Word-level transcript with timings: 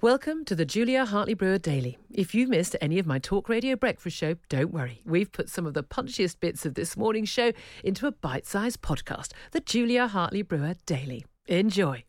Welcome 0.00 0.44
to 0.44 0.54
the 0.54 0.64
Julia 0.64 1.04
Hartley 1.04 1.34
Brewer 1.34 1.58
Daily. 1.58 1.98
If 2.12 2.32
you 2.32 2.46
missed 2.46 2.76
any 2.80 3.00
of 3.00 3.06
my 3.06 3.18
talk 3.18 3.48
radio 3.48 3.74
breakfast 3.74 4.16
show, 4.16 4.36
don't 4.48 4.72
worry. 4.72 5.02
We've 5.04 5.32
put 5.32 5.48
some 5.48 5.66
of 5.66 5.74
the 5.74 5.82
punchiest 5.82 6.38
bits 6.38 6.64
of 6.64 6.74
this 6.74 6.96
morning's 6.96 7.28
show 7.28 7.50
into 7.82 8.06
a 8.06 8.12
bite 8.12 8.46
sized 8.46 8.80
podcast, 8.80 9.32
the 9.50 9.58
Julia 9.58 10.06
Hartley 10.06 10.42
Brewer 10.42 10.76
Daily. 10.86 11.26
Enjoy. 11.48 12.04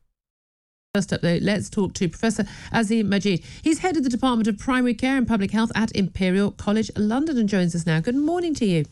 First 0.93 1.13
up, 1.13 1.21
though, 1.21 1.39
let's 1.41 1.67
talk 1.67 1.95
to 1.95 2.07
Professor 2.07 2.43
Azeem 2.71 3.05
Majeed. 3.05 3.43
He's 3.63 3.79
head 3.79 3.97
of 3.97 4.03
the 4.03 4.09
Department 4.09 4.47
of 4.47 4.59
Primary 4.59 4.93
Care 4.93 5.17
and 5.17 5.27
Public 5.27 5.49
Health 5.49 5.71
at 5.73 5.91
Imperial 5.93 6.51
College 6.51 6.91
London 6.95 7.39
and 7.39 7.49
joins 7.49 7.73
us 7.73 7.87
now. 7.87 7.99
Good 8.01 8.15
morning 8.15 8.53
to 8.53 8.67
you. 8.67 8.85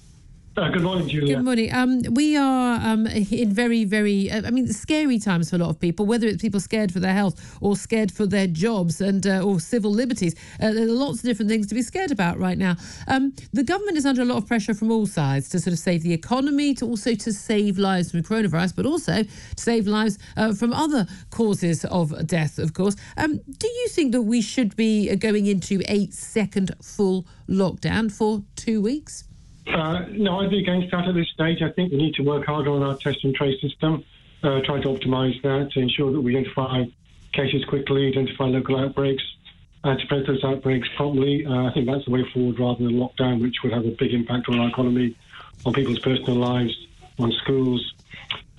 Uh, 0.58 0.70
good 0.70 0.82
morning, 0.82 1.08
Julia. 1.08 1.36
Good 1.36 1.46
morning. 1.46 1.72
Um, 1.72 2.02
we 2.16 2.36
are 2.36 2.82
um, 2.82 3.06
in 3.06 3.54
very, 3.54 3.86
very, 3.86 4.32
uh, 4.32 4.42
I 4.44 4.50
mean, 4.50 4.68
scary 4.74 5.20
times 5.20 5.52
for 5.52 5.58
a 5.58 5.60
lot 5.60 5.70
of 5.70 5.80
people, 5.80 6.08
whether 6.08 6.26
it's 6.26 6.42
people 6.42 6.60
scared 6.60 6.92
for 6.92 7.00
their 7.00 7.14
health 7.14 7.60
or 7.62 7.76
scared 7.76 8.12
for 8.12 8.26
their 8.26 8.48
jobs 8.48 9.00
and 9.00 9.28
uh, 9.28 9.44
or 9.44 9.60
civil 9.60 9.92
liberties. 9.92 10.34
Uh, 10.60 10.74
there 10.74 10.86
are 10.86 10.92
lots 10.92 11.20
of 11.20 11.26
different 11.26 11.52
things 11.52 11.68
to 11.68 11.76
be 11.76 11.84
scared 11.84 12.10
about 12.10 12.40
right 12.40 12.58
now. 12.58 12.76
Um, 13.08 13.36
the 13.54 13.64
government 13.64 13.98
is 13.98 14.06
under 14.08 14.24
a 14.24 14.26
lot 14.26 14.38
of 14.38 14.48
pressure 14.48 14.74
from 14.74 14.90
all 14.90 15.06
sides 15.06 15.48
to 15.50 15.60
sort 15.60 15.74
of 15.74 15.80
save 15.80 16.02
the 16.02 16.14
economy, 16.14 16.74
to 16.74 16.88
also 16.88 17.14
to 17.14 17.32
save 17.32 17.78
lives 17.78 18.10
from 18.10 18.24
coronavirus, 18.24 18.76
but 18.76 18.88
also 18.88 19.22
to 19.22 19.30
save 19.58 19.86
lives 19.86 20.18
uh, 20.38 20.56
from 20.56 20.74
other 20.74 21.06
causes 21.30 21.86
of 21.86 22.26
death, 22.26 22.58
of 22.58 22.74
course. 22.74 22.96
Um, 23.16 23.42
do 23.60 23.68
you 23.68 23.90
think 23.90 24.12
that 24.12 24.24
we 24.24 24.42
should 24.42 24.76
be 24.76 25.16
going 25.18 25.46
into 25.46 25.84
a 25.88 26.10
second 26.10 26.72
full 26.82 27.28
lockdown 27.48 28.12
for 28.12 28.42
two 28.56 28.82
weeks? 28.82 29.27
Uh, 29.70 30.06
no, 30.12 30.40
I'd 30.40 30.50
be 30.50 30.60
against 30.60 30.92
that 30.92 31.08
at 31.08 31.16
this 31.16 31.30
stage. 31.30 31.62
I 31.62 31.72
think 31.72 31.92
we 31.92 31.98
need 31.98 32.16
to 32.16 32.24
work 32.24 32.46
harder 32.46 32.72
on 32.72 32.84
our 32.84 32.96
test 32.96 33.24
and 33.24 33.36
trace 33.36 33.60
system, 33.62 34.04
uh, 34.44 34.62
try 34.62 34.80
to 34.80 34.88
optimise 34.88 35.42
that 35.44 35.72
to 35.74 35.80
ensure 35.80 36.12
that 36.12 36.22
we 36.22 36.36
identify 36.36 36.86
cases 37.34 37.66
quickly, 37.66 38.08
identify 38.08 38.46
local 38.46 38.80
outbreaks, 38.80 39.24
and 39.84 40.00
to 40.00 40.06
spread 40.06 40.26
those 40.26 40.44
outbreaks 40.44 40.88
promptly. 40.96 41.46
Uh, 41.46 41.68
I 41.68 41.74
think 41.74 41.86
that's 41.86 42.06
the 42.06 42.12
way 42.12 42.24
forward 42.34 42.60
rather 42.60 42.84
than 42.84 42.94
lockdown, 42.94 43.42
which 43.42 43.58
would 43.64 43.74
have 43.74 43.86
a 43.86 43.92
big 43.92 44.14
impact 44.14 44.50
on 44.50 44.60
our 44.60 44.70
economy, 44.70 45.16
on 45.66 45.74
people's 45.74 46.00
personal 46.00 46.36
lives, 46.36 46.76
on 47.20 47.32
schools, 47.44 47.94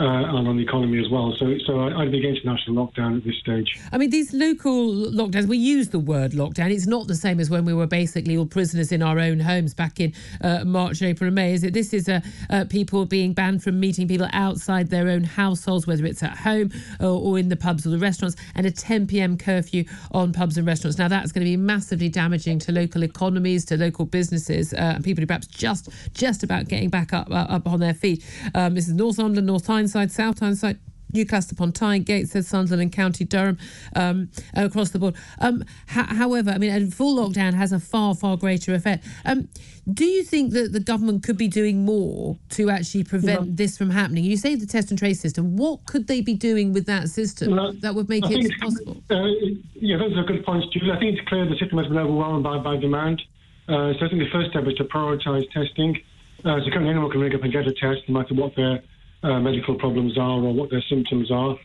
uh, 0.00 0.04
and 0.04 0.46
on 0.46 0.56
the 0.56 0.62
economy 0.62 1.00
as 1.00 1.08
well. 1.10 1.34
So, 1.38 1.56
so 1.66 1.80
I'd 1.80 2.12
be 2.12 2.18
against 2.18 2.44
national 2.44 2.86
lockdown 2.86 3.16
at 3.16 3.24
this 3.24 3.36
stage. 3.38 3.78
I 3.90 3.98
mean, 3.98 4.10
these 4.10 4.32
local 4.32 4.88
lockdowns, 4.88 5.46
we 5.46 5.58
use 5.58 5.88
the 5.88 5.98
word 5.98 6.32
lockdown. 6.32 6.70
It's 6.70 6.86
not 6.86 7.08
the 7.08 7.14
same 7.14 7.40
as 7.40 7.50
when 7.50 7.64
we 7.64 7.74
were 7.74 7.86
basically 7.86 8.36
all 8.36 8.46
prisoners 8.46 8.92
in 8.92 9.02
our 9.02 9.18
own 9.18 9.40
homes 9.40 9.74
back 9.74 9.98
in 9.98 10.12
uh, 10.42 10.64
March, 10.64 11.02
April, 11.02 11.28
and 11.28 11.34
May, 11.34 11.52
is 11.52 11.64
it? 11.64 11.74
This 11.74 11.92
is 11.92 12.08
uh, 12.08 12.20
uh, 12.50 12.64
people 12.68 13.06
being 13.06 13.32
banned 13.32 13.62
from 13.62 13.80
meeting 13.80 14.06
people 14.06 14.28
outside 14.32 14.90
their 14.90 15.08
own 15.08 15.24
households, 15.24 15.86
whether 15.86 16.04
it's 16.06 16.22
at 16.22 16.36
home 16.36 16.70
or, 17.00 17.06
or 17.06 17.38
in 17.38 17.48
the 17.48 17.56
pubs 17.56 17.86
or 17.86 17.90
the 17.90 17.98
restaurants, 17.98 18.36
and 18.54 18.66
a 18.66 18.70
10 18.70 19.06
pm 19.08 19.36
curfew 19.36 19.84
on 20.12 20.32
pubs 20.32 20.56
and 20.56 20.66
restaurants. 20.66 20.98
Now, 20.98 21.08
that's 21.08 21.32
going 21.32 21.44
to 21.44 21.50
be 21.50 21.56
massively 21.56 22.08
damaging 22.08 22.60
to 22.60 22.72
local 22.72 23.02
economies, 23.02 23.64
to 23.66 23.76
local 23.76 24.06
businesses, 24.06 24.72
uh, 24.72 24.94
and 24.96 25.04
people 25.04 25.22
who 25.22 25.26
perhaps 25.26 25.46
just 25.46 25.88
just 26.12 26.42
about 26.42 26.68
getting 26.68 26.88
back 26.88 27.12
up 27.12 27.28
uh, 27.30 27.46
up 27.48 27.66
on 27.66 27.80
their 27.80 27.94
feet. 27.94 28.24
Um, 28.54 28.74
this 28.74 28.86
is 28.86 28.94
Northumberland, 28.94 29.46
North 29.46 29.66
Tyneside, 29.88 30.12
South 30.12 30.40
Tyneside. 30.40 30.78
Newcastle 31.10 31.54
upon 31.54 31.72
Tyne, 31.72 32.02
Gateshead, 32.02 32.44
Sunderland, 32.44 32.82
and 32.82 32.92
County 32.92 33.24
Durham, 33.24 33.56
um, 33.96 34.28
across 34.52 34.90
the 34.90 34.98
board. 34.98 35.14
Um, 35.38 35.64
ha- 35.88 36.06
however, 36.10 36.50
I 36.50 36.58
mean, 36.58 36.70
a 36.70 36.86
full 36.90 37.16
lockdown 37.16 37.54
has 37.54 37.72
a 37.72 37.80
far, 37.80 38.14
far 38.14 38.36
greater 38.36 38.74
effect. 38.74 39.06
Um, 39.24 39.48
do 39.90 40.04
you 40.04 40.22
think 40.22 40.52
that 40.52 40.74
the 40.74 40.80
government 40.80 41.22
could 41.22 41.38
be 41.38 41.48
doing 41.48 41.82
more 41.86 42.36
to 42.50 42.68
actually 42.68 43.04
prevent 43.04 43.40
No. 43.46 43.52
this 43.54 43.78
from 43.78 43.88
happening? 43.88 44.22
You 44.24 44.36
say 44.36 44.54
the 44.54 44.66
test 44.66 44.90
and 44.90 44.98
trace 44.98 45.18
system. 45.18 45.56
What 45.56 45.86
could 45.86 46.08
they 46.08 46.20
be 46.20 46.34
doing 46.34 46.74
with 46.74 46.84
that 46.84 47.08
system 47.08 47.54
No, 47.54 47.72
that 47.72 47.94
would 47.94 48.10
make 48.10 48.26
I 48.26 48.28
it 48.32 48.52
possible? 48.60 49.02
Uh, 49.08 49.28
yeah, 49.76 49.96
those 49.96 50.14
are 50.14 50.24
good 50.24 50.44
points, 50.44 50.66
Julia. 50.74 50.92
I 50.92 50.98
think 50.98 51.16
it's 51.18 51.26
clear 51.26 51.46
the 51.46 51.56
system 51.56 51.78
has 51.78 51.86
been 51.86 51.96
overwhelmed 51.96 52.44
by, 52.44 52.58
by 52.58 52.76
demand. 52.76 53.22
Uh, 53.66 53.94
so 53.98 54.04
I 54.04 54.08
think 54.10 54.20
the 54.20 54.30
first 54.30 54.50
step 54.50 54.66
is 54.66 54.74
to 54.74 54.84
prioritise 54.84 55.50
testing. 55.52 55.96
Uh, 56.44 56.60
so 56.60 56.70
currently 56.70 56.90
anyone 56.90 57.10
can 57.10 57.22
ring 57.22 57.34
up 57.34 57.42
and 57.44 57.50
get 57.50 57.66
a 57.66 57.72
test, 57.72 58.02
no 58.08 58.20
matter 58.20 58.34
what 58.34 58.54
their 58.56 58.82
uh, 59.22 59.40
medical 59.40 59.74
problems 59.74 60.16
are 60.16 60.40
or 60.42 60.52
what 60.52 60.70
their 60.70 60.82
symptoms 60.88 61.30
are. 61.30 61.56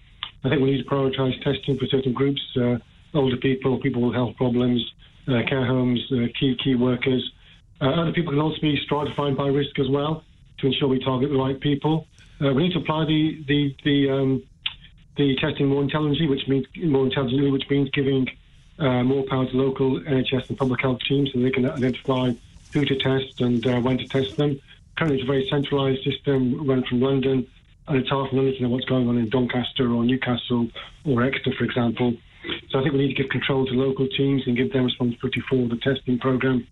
I 0.44 0.50
think 0.50 0.62
we 0.62 0.72
need 0.72 0.84
to 0.84 0.90
prioritise 0.90 1.42
testing 1.44 1.78
for 1.78 1.86
certain 1.88 2.14
groups, 2.14 2.42
uh, 2.58 2.78
older 3.14 3.38
people, 3.38 3.80
people 3.80 4.02
with 4.02 4.16
health 4.16 4.36
problems, 4.36 4.84
uh, 5.28 5.42
care 5.48 5.66
homes, 5.66 6.02
uh, 6.12 6.28
key 6.38 6.58
key 6.62 6.76
workers. 6.76 7.32
Uh, 7.80 7.90
other 7.90 8.12
people 8.12 8.34
can 8.34 8.42
also 8.42 8.60
be 8.62 8.78
stratified 8.84 9.38
by 9.38 9.48
risk 9.48 9.78
as 9.80 9.90
well 9.90 10.24
to 10.58 10.68
ensure 10.68 10.88
we 10.88 11.04
target 11.04 11.30
the 11.30 11.38
right 11.38 11.60
people. 11.60 12.08
Uh, 12.42 12.54
we 12.54 12.64
need 12.64 12.74
to 12.74 12.80
apply 12.80 13.06
the 13.06 13.44
the 13.48 13.76
the 13.86 14.10
um, 14.10 14.44
the 15.16 15.36
testing 15.38 15.68
more 15.68 15.82
intelligently, 15.82 16.28
which 16.28 16.48
means 16.48 16.66
more 16.84 17.06
intelligently, 17.06 17.52
which 17.52 17.70
means 17.70 17.90
giving 17.92 18.28
more 18.80 19.24
power 19.30 19.46
to 19.46 19.56
local 19.56 20.00
NHS 20.02 20.50
and 20.50 20.58
public 20.58 20.82
health 20.82 21.00
teams 21.08 21.32
so 21.32 21.40
they 21.40 21.52
can 21.52 21.70
identify 21.70 22.32
who 22.74 22.84
to 22.84 22.96
test 22.98 23.40
and 23.40 23.64
when 23.84 24.00
to 24.00 24.08
test 24.08 24.36
them. 24.36 24.60
Currently, 24.98 25.18
it's 25.18 25.24
a 25.24 25.28
very 25.28 25.48
centralised 25.50 26.04
system 26.04 26.68
run 26.68 26.84
from 26.88 27.02
London, 27.02 27.48
and 27.88 27.98
it's 27.98 28.10
hard 28.10 28.30
for 28.30 28.36
London 28.36 28.56
to 28.56 28.64
know 28.64 28.70
what's 28.70 28.86
going 28.86 29.08
on 29.08 29.18
in 29.18 29.30
Doncaster 29.30 29.92
or 29.92 30.04
Newcastle 30.06 30.70
or 31.06 31.24
Exeter, 31.24 31.52
for 31.58 31.64
example. 31.64 32.16
So 32.70 32.80
I 32.80 32.84
think 32.84 32.94
we 32.94 33.00
need 33.00 33.16
to 33.16 33.22
give 33.22 33.32
control 33.32 33.66
to 33.66 33.74
local 33.74 34.08
teams 34.08 34.44
and 34.46 34.56
give 34.56 34.72
them 34.72 34.86
responsibility 34.86 35.42
for 35.50 35.68
the 35.68 35.78
testing 35.78 36.20
programme. 36.20 36.68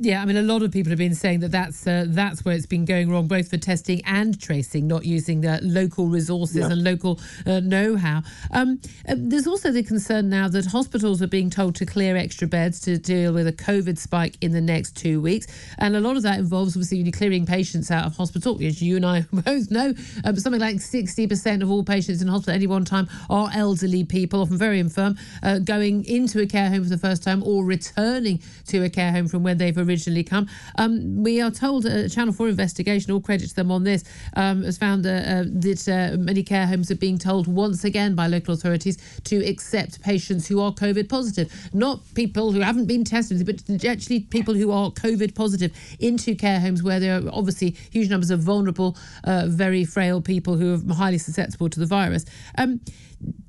Yeah, 0.00 0.22
I 0.22 0.24
mean, 0.24 0.36
a 0.36 0.42
lot 0.42 0.62
of 0.62 0.72
people 0.72 0.90
have 0.90 0.98
been 0.98 1.14
saying 1.14 1.40
that 1.40 1.52
that's 1.52 1.86
uh, 1.86 2.06
that's 2.08 2.44
where 2.44 2.54
it's 2.56 2.66
been 2.66 2.84
going 2.84 3.10
wrong, 3.10 3.28
both 3.28 3.48
for 3.50 3.56
testing 3.58 4.02
and 4.04 4.38
tracing, 4.40 4.88
not 4.88 5.04
using 5.04 5.40
the 5.40 5.60
local 5.62 6.06
resources 6.08 6.56
Yeah. 6.56 6.70
and 6.70 6.82
local 6.82 7.20
uh, 7.46 7.60
know-how. 7.60 8.22
Um, 8.50 8.80
uh, 9.08 9.14
there's 9.16 9.46
also 9.46 9.70
the 9.70 9.82
concern 9.84 10.28
now 10.28 10.48
that 10.48 10.66
hospitals 10.66 11.22
are 11.22 11.28
being 11.28 11.48
told 11.48 11.76
to 11.76 11.86
clear 11.86 12.16
extra 12.16 12.48
beds 12.48 12.80
to 12.80 12.98
deal 12.98 13.32
with 13.32 13.46
a 13.46 13.52
COVID 13.52 13.96
spike 13.96 14.36
in 14.40 14.50
the 14.52 14.60
next 14.60 14.96
two 14.96 15.20
weeks, 15.20 15.46
and 15.78 15.94
a 15.94 16.00
lot 16.00 16.16
of 16.16 16.24
that 16.24 16.40
involves 16.40 16.74
obviously 16.76 17.08
clearing 17.12 17.46
patients 17.46 17.90
out 17.90 18.04
of 18.06 18.16
hospital. 18.16 18.58
As 18.62 18.82
you 18.82 18.96
and 18.96 19.06
I 19.06 19.20
both 19.32 19.70
know, 19.70 19.94
um, 20.24 20.36
something 20.36 20.60
like 20.60 20.76
60% 20.76 21.62
of 21.62 21.70
all 21.70 21.84
patients 21.84 22.20
in 22.20 22.26
hospital 22.28 22.52
at 22.54 22.56
any 22.56 22.66
one 22.66 22.84
time 22.84 23.08
are 23.30 23.48
elderly 23.54 24.02
people, 24.02 24.40
often 24.42 24.58
very 24.58 24.80
infirm, 24.80 25.16
uh, 25.42 25.60
going 25.60 26.04
into 26.06 26.40
a 26.40 26.46
care 26.46 26.68
home 26.68 26.82
for 26.82 26.90
the 26.90 26.98
first 26.98 27.22
time 27.22 27.42
or 27.44 27.64
returning 27.64 28.40
to 28.66 28.82
a 28.82 28.90
care 28.90 29.12
home 29.12 29.28
from 29.28 29.42
where 29.44 29.54
they've 29.54 29.83
originally 29.88 30.24
come. 30.24 30.48
Um, 30.76 31.22
we 31.22 31.40
are 31.40 31.50
told 31.50 31.86
uh, 31.86 32.08
Channel 32.08 32.32
4 32.32 32.48
investigation, 32.48 33.12
all 33.12 33.20
credit 33.20 33.48
to 33.48 33.54
them 33.54 33.70
on 33.70 33.84
this, 33.84 34.04
um, 34.34 34.62
has 34.64 34.78
found 34.78 35.06
uh, 35.06 35.10
uh, 35.10 35.44
that 35.46 35.88
uh, 35.88 36.16
many 36.18 36.42
care 36.42 36.66
homes 36.66 36.90
are 36.90 36.96
being 36.96 37.18
told 37.18 37.46
once 37.46 37.84
again 37.84 38.14
by 38.14 38.26
local 38.26 38.54
authorities 38.54 38.98
to 39.24 39.44
accept 39.46 40.02
patients 40.02 40.46
who 40.46 40.60
are 40.60 40.72
COVID 40.72 41.08
positive, 41.08 41.52
not 41.72 42.00
people 42.14 42.52
who 42.52 42.60
haven't 42.60 42.86
been 42.86 43.04
tested, 43.04 43.44
but 43.46 43.84
actually 43.84 44.20
people 44.20 44.54
who 44.54 44.70
are 44.70 44.90
COVID 44.90 45.34
positive 45.34 45.72
into 46.00 46.34
care 46.34 46.60
homes 46.60 46.82
where 46.82 47.00
there 47.00 47.18
are 47.18 47.30
obviously 47.32 47.76
huge 47.90 48.10
numbers 48.10 48.30
of 48.30 48.40
vulnerable, 48.40 48.96
uh, 49.24 49.44
very 49.46 49.84
frail 49.84 50.20
people 50.20 50.56
who 50.56 50.74
are 50.74 50.94
highly 50.94 51.18
susceptible 51.18 51.68
to 51.68 51.80
the 51.80 51.86
virus. 51.86 52.24
Um, 52.58 52.80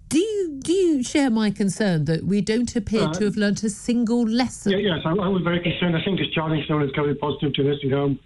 do 0.09 0.19
you 0.19 0.59
do 0.61 0.73
you 0.73 1.03
share 1.03 1.29
my 1.29 1.51
concern 1.51 2.05
that 2.05 2.23
we 2.25 2.41
don't 2.41 2.75
appear 2.75 3.07
to 3.09 3.25
have 3.25 3.35
learnt 3.35 3.63
a 3.63 3.69
single 3.69 4.23
lesson? 4.23 4.71
Yeah, 4.73 4.95
yes, 4.95 4.99
I, 5.05 5.09
I 5.09 5.27
was 5.27 5.41
very 5.43 5.61
concerned. 5.61 5.95
I 5.95 6.03
think 6.03 6.19
discharging 6.19 6.63
someone 6.67 6.87
who's 6.87 6.95
COVID 6.95 7.19
positive 7.19 7.53
to 7.53 7.61
a 7.61 7.65
nursing 7.65 7.91
home 7.91 8.19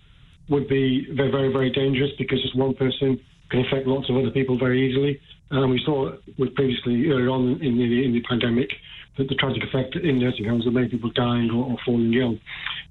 would 0.50 0.68
be 0.68 1.08
very, 1.14 1.31
very, 1.31 1.52
very 1.52 1.70
dangerous 1.70 2.12
because 2.18 2.42
just 2.42 2.56
one 2.56 2.74
person 2.74 3.20
can 3.50 3.62
infect 3.62 3.88
lots 3.88 4.10
of 4.10 4.18
other 4.18 4.31
people 4.31 4.58
very 4.58 4.90
easily. 4.90 5.20
And 5.52 5.72
we 5.72 5.81
saw 5.86 6.12
with 6.38 6.54
previously 6.56 7.10
earlier 7.10 7.30
on 7.30 7.62
in 7.62 7.78
the, 7.78 8.06
in 8.06 8.14
the 8.14 8.22
pandemic 8.22 8.70
that 9.18 9.28
the 9.28 9.36
tragic 9.36 9.64
effect 9.64 9.96
in 9.96 10.20
nursing 10.20 10.46
homes 10.46 10.66
of 10.68 10.74
many 10.74 10.88
people 10.88 11.12
dying 11.12 11.50
or, 11.52 11.66
or 11.66 11.78
falling 11.86 12.14
ill. 12.14 12.38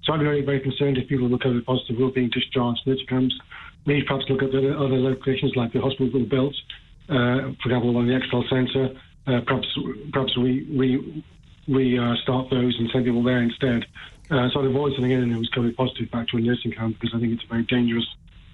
So 0.05 0.13
I'm 0.13 0.21
very, 0.21 0.45
very 0.45 0.61
concerned 0.61 0.99
if 0.99 1.09
people 1.09 1.29
who 1.29 1.35
are 1.35 1.39
COVID 1.39 1.65
positive 1.65 1.97
will 1.99 2.11
being 2.11 2.31
discharged 2.31 2.81
nursing 2.87 3.07
homes. 3.09 3.39
We 3.87 3.95
need 3.95 4.07
perhaps 4.07 4.27
look 4.29 4.43
at 4.43 4.53
the 4.53 4.77
other 4.77 4.99
locations 4.99 5.55
like 5.57 5.73
the 5.73 5.81
hospitals 5.81 6.13
that 6.13 6.19
were 6.19 6.27
built, 6.27 6.55
uh, 6.55 6.88
for 7.09 7.65
example, 7.65 7.97
on 7.97 8.07
the 8.07 8.17
Excel 8.17 8.45
Centre. 8.49 8.95
Uh, 9.27 9.41
perhaps 9.47 9.67
perhaps 10.13 10.37
we 10.39 10.67
we 10.75 11.25
we 11.67 11.99
uh, 11.99 12.15
start 12.23 12.49
those 12.51 12.79
and 12.79 12.89
send 12.91 13.05
people 13.05 13.23
there 13.23 13.43
instead. 13.43 13.85
Uh, 14.31 14.49
so 14.51 14.61
I'd 14.61 14.67
avoid 14.67 14.93
sending 14.95 15.13
anyone 15.13 15.33
who's 15.33 15.51
COVID 15.51 15.77
positive 15.77 16.11
back 16.11 16.29
to 16.29 16.37
a 16.37 16.41
nursing 16.41 16.73
home 16.73 16.93
because 16.93 17.15
I 17.15 17.21
think 17.21 17.33
it's 17.35 17.45
a 17.45 17.49
very 17.49 17.65
dangerous 17.65 18.07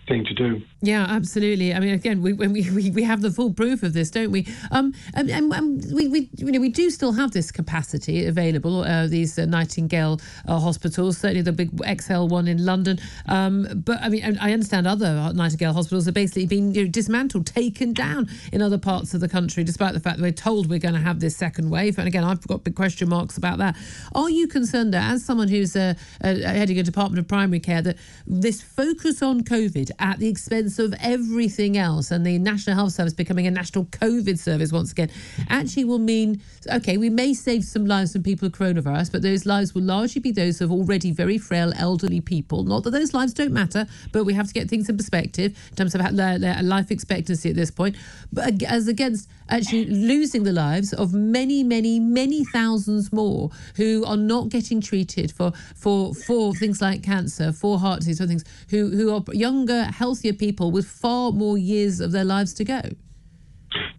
thing 0.06 0.24
to 0.24 0.34
do. 0.34 0.62
Yeah, 0.82 1.06
absolutely. 1.08 1.74
I 1.74 1.80
mean, 1.80 1.94
again, 1.94 2.20
we 2.22 2.32
we, 2.32 2.90
we, 2.90 3.02
have 3.02 3.22
the 3.22 3.30
full 3.30 3.52
proof 3.52 3.82
of 3.82 3.92
this, 3.92 4.10
don't 4.10 4.30
we? 4.30 4.46
Um, 4.70 4.94
and, 5.14 5.30
and, 5.30 5.52
and 5.52 5.84
we, 5.92 6.08
we 6.08 6.28
you 6.36 6.52
know 6.52 6.60
we 6.60 6.68
do 6.68 6.90
still 6.90 7.12
have 7.12 7.32
this 7.32 7.50
capacity 7.50 8.26
available. 8.26 8.82
Uh, 8.82 9.06
these 9.06 9.38
uh, 9.38 9.46
Nightingale 9.46 10.20
uh, 10.46 10.58
hospitals, 10.58 11.18
certainly 11.18 11.42
the 11.42 11.52
big 11.52 11.70
ExCeL 11.78 12.28
one 12.28 12.48
in 12.48 12.64
London. 12.64 12.98
Um, 13.26 13.82
but 13.84 14.00
I 14.00 14.08
mean, 14.08 14.38
I 14.40 14.52
understand 14.52 14.86
other 14.86 15.32
Nightingale 15.34 15.72
hospitals 15.72 16.06
are 16.08 16.12
basically 16.12 16.46
being 16.46 16.74
you 16.74 16.84
know, 16.84 16.90
dismantled, 16.90 17.46
taken 17.46 17.92
down 17.92 18.28
in 18.52 18.62
other 18.62 18.78
parts 18.78 19.14
of 19.14 19.20
the 19.20 19.28
country, 19.28 19.64
despite 19.64 19.94
the 19.94 20.00
fact 20.00 20.18
that 20.18 20.22
we're 20.22 20.32
told 20.32 20.68
we're 20.68 20.78
going 20.78 20.94
to 20.94 21.00
have 21.00 21.20
this 21.20 21.36
second 21.36 21.70
wave. 21.70 21.98
And 21.98 22.06
again, 22.06 22.24
I've 22.24 22.46
got 22.46 22.64
big 22.64 22.74
question 22.74 23.08
marks 23.08 23.36
about 23.36 23.58
that. 23.58 23.76
Are 24.14 24.30
you 24.30 24.46
concerned, 24.46 24.92
that, 24.94 25.12
as 25.12 25.24
someone 25.24 25.48
who's 25.48 25.76
uh, 25.76 25.94
uh, 26.22 26.34
heading 26.34 26.78
a 26.78 26.82
department 26.82 27.18
of 27.18 27.28
primary 27.28 27.60
care, 27.60 27.82
that 27.82 27.96
this 28.26 28.62
focus 28.62 29.22
on 29.22 29.42
COVID 29.42 29.90
at 29.98 30.18
the 30.18 30.28
expense 30.28 30.78
of 30.78 30.94
everything 31.00 31.76
else 31.76 32.10
and 32.10 32.26
the 32.26 32.38
National 32.38 32.76
Health 32.76 32.92
Service 32.92 33.12
becoming 33.12 33.46
a 33.46 33.50
national 33.50 33.84
COVID 33.86 34.38
service 34.38 34.72
once 34.72 34.92
again 34.92 35.10
actually 35.48 35.84
will 35.84 35.98
mean 35.98 36.40
okay, 36.72 36.96
we 36.96 37.10
may 37.10 37.34
save 37.34 37.64
some 37.64 37.86
lives 37.86 38.12
from 38.12 38.22
people 38.22 38.46
with 38.46 38.56
coronavirus, 38.56 39.12
but 39.12 39.22
those 39.22 39.46
lives 39.46 39.74
will 39.74 39.82
largely 39.82 40.20
be 40.20 40.30
those 40.30 40.60
of 40.60 40.70
already 40.70 41.10
very 41.10 41.38
frail 41.38 41.72
elderly 41.76 42.20
people. 42.20 42.64
Not 42.64 42.84
that 42.84 42.90
those 42.90 43.14
lives 43.14 43.34
don't 43.34 43.52
matter, 43.52 43.86
but 44.12 44.24
we 44.24 44.32
have 44.34 44.48
to 44.48 44.54
get 44.54 44.68
things 44.68 44.88
in 44.88 44.96
perspective 44.96 45.56
in 45.70 45.76
terms 45.76 45.94
of 45.94 46.00
life 46.12 46.90
expectancy 46.90 47.50
at 47.50 47.56
this 47.56 47.70
point. 47.70 47.96
But 48.32 48.62
as 48.62 48.88
against 48.88 49.28
actually 49.48 49.86
losing 49.86 50.44
the 50.44 50.52
lives 50.52 50.92
of 50.92 51.12
many, 51.12 51.62
many, 51.62 52.00
many 52.00 52.44
thousands 52.44 53.12
more 53.12 53.50
who 53.76 54.04
are 54.06 54.16
not 54.16 54.48
getting 54.48 54.80
treated 54.80 55.32
for 55.32 55.52
for 55.74 56.14
for 56.14 56.54
things 56.54 56.80
like 56.80 57.02
cancer, 57.02 57.52
for 57.52 57.78
heart 57.78 58.00
disease, 58.00 58.18
for 58.18 58.26
things 58.26 58.44
who 58.70 58.90
who 58.90 59.14
are 59.14 59.22
younger, 59.32 59.83
healthier 59.92 60.32
people 60.32 60.70
with 60.70 60.86
far 60.86 61.32
more 61.32 61.58
years 61.58 62.00
of 62.00 62.12
their 62.12 62.24
lives 62.24 62.54
to 62.54 62.64
go. 62.64 62.80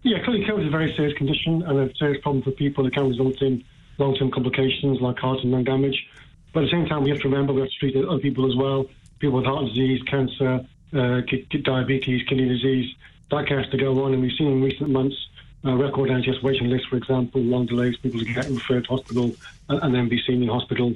Yeah, 0.02 0.22
clearly 0.24 0.44
COVID 0.44 0.60
is 0.62 0.68
a 0.68 0.70
very 0.70 0.94
serious 0.94 1.16
condition 1.18 1.62
and 1.62 1.78
a 1.78 1.94
serious 1.96 2.20
problem 2.22 2.42
for 2.42 2.52
people. 2.52 2.86
It 2.86 2.94
can 2.94 3.08
result 3.08 3.42
in 3.42 3.64
long-term 3.98 4.30
complications 4.30 5.00
like 5.00 5.18
heart 5.18 5.40
and 5.42 5.52
lung 5.52 5.64
damage. 5.64 6.06
But 6.52 6.62
at 6.62 6.66
the 6.66 6.72
same 6.72 6.86
time, 6.86 7.02
we 7.02 7.10
have 7.10 7.20
to 7.20 7.28
remember 7.28 7.52
we 7.52 7.60
have 7.60 7.70
to 7.70 7.78
treat 7.78 7.96
other 7.96 8.18
people 8.18 8.48
as 8.48 8.56
well. 8.56 8.86
People 9.18 9.38
with 9.38 9.46
heart 9.46 9.66
disease, 9.66 10.02
cancer, 10.02 10.64
uh, 10.94 11.20
diabetes, 11.62 12.22
kidney 12.28 12.48
disease. 12.48 12.94
That 13.30 13.48
has 13.48 13.68
to 13.70 13.76
go 13.76 14.04
on. 14.04 14.12
And 14.12 14.22
we've 14.22 14.32
seen 14.38 14.48
in 14.48 14.62
recent 14.62 14.90
months 14.90 15.16
uh, 15.64 15.74
record 15.74 16.10
NHS 16.10 16.42
waiting 16.42 16.68
lists, 16.68 16.86
for 16.86 16.96
example, 16.96 17.40
long 17.40 17.66
delays, 17.66 17.96
people 17.96 18.20
to 18.20 18.24
get 18.24 18.48
referred 18.48 18.84
to 18.84 18.90
hospital 18.90 19.34
and, 19.68 19.82
and 19.82 19.94
then 19.94 20.08
be 20.08 20.22
seen 20.26 20.42
in 20.42 20.48
hospital 20.48 20.94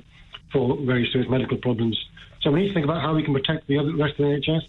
for 0.53 0.77
very 0.77 1.09
serious 1.11 1.31
medical 1.31 1.57
problems. 1.57 1.99
So 2.43 2.51
we 2.51 2.63
need 2.63 2.69
to 2.69 2.75
think 2.75 2.85
about 2.85 3.03
how 3.03 3.15
we 3.15 3.23
can 3.23 3.35
protect 3.35 3.67
the 3.67 3.79
other 3.79 3.95
rest 3.95 4.13
of 4.13 4.19
the 4.19 4.41
NHS. 4.41 4.63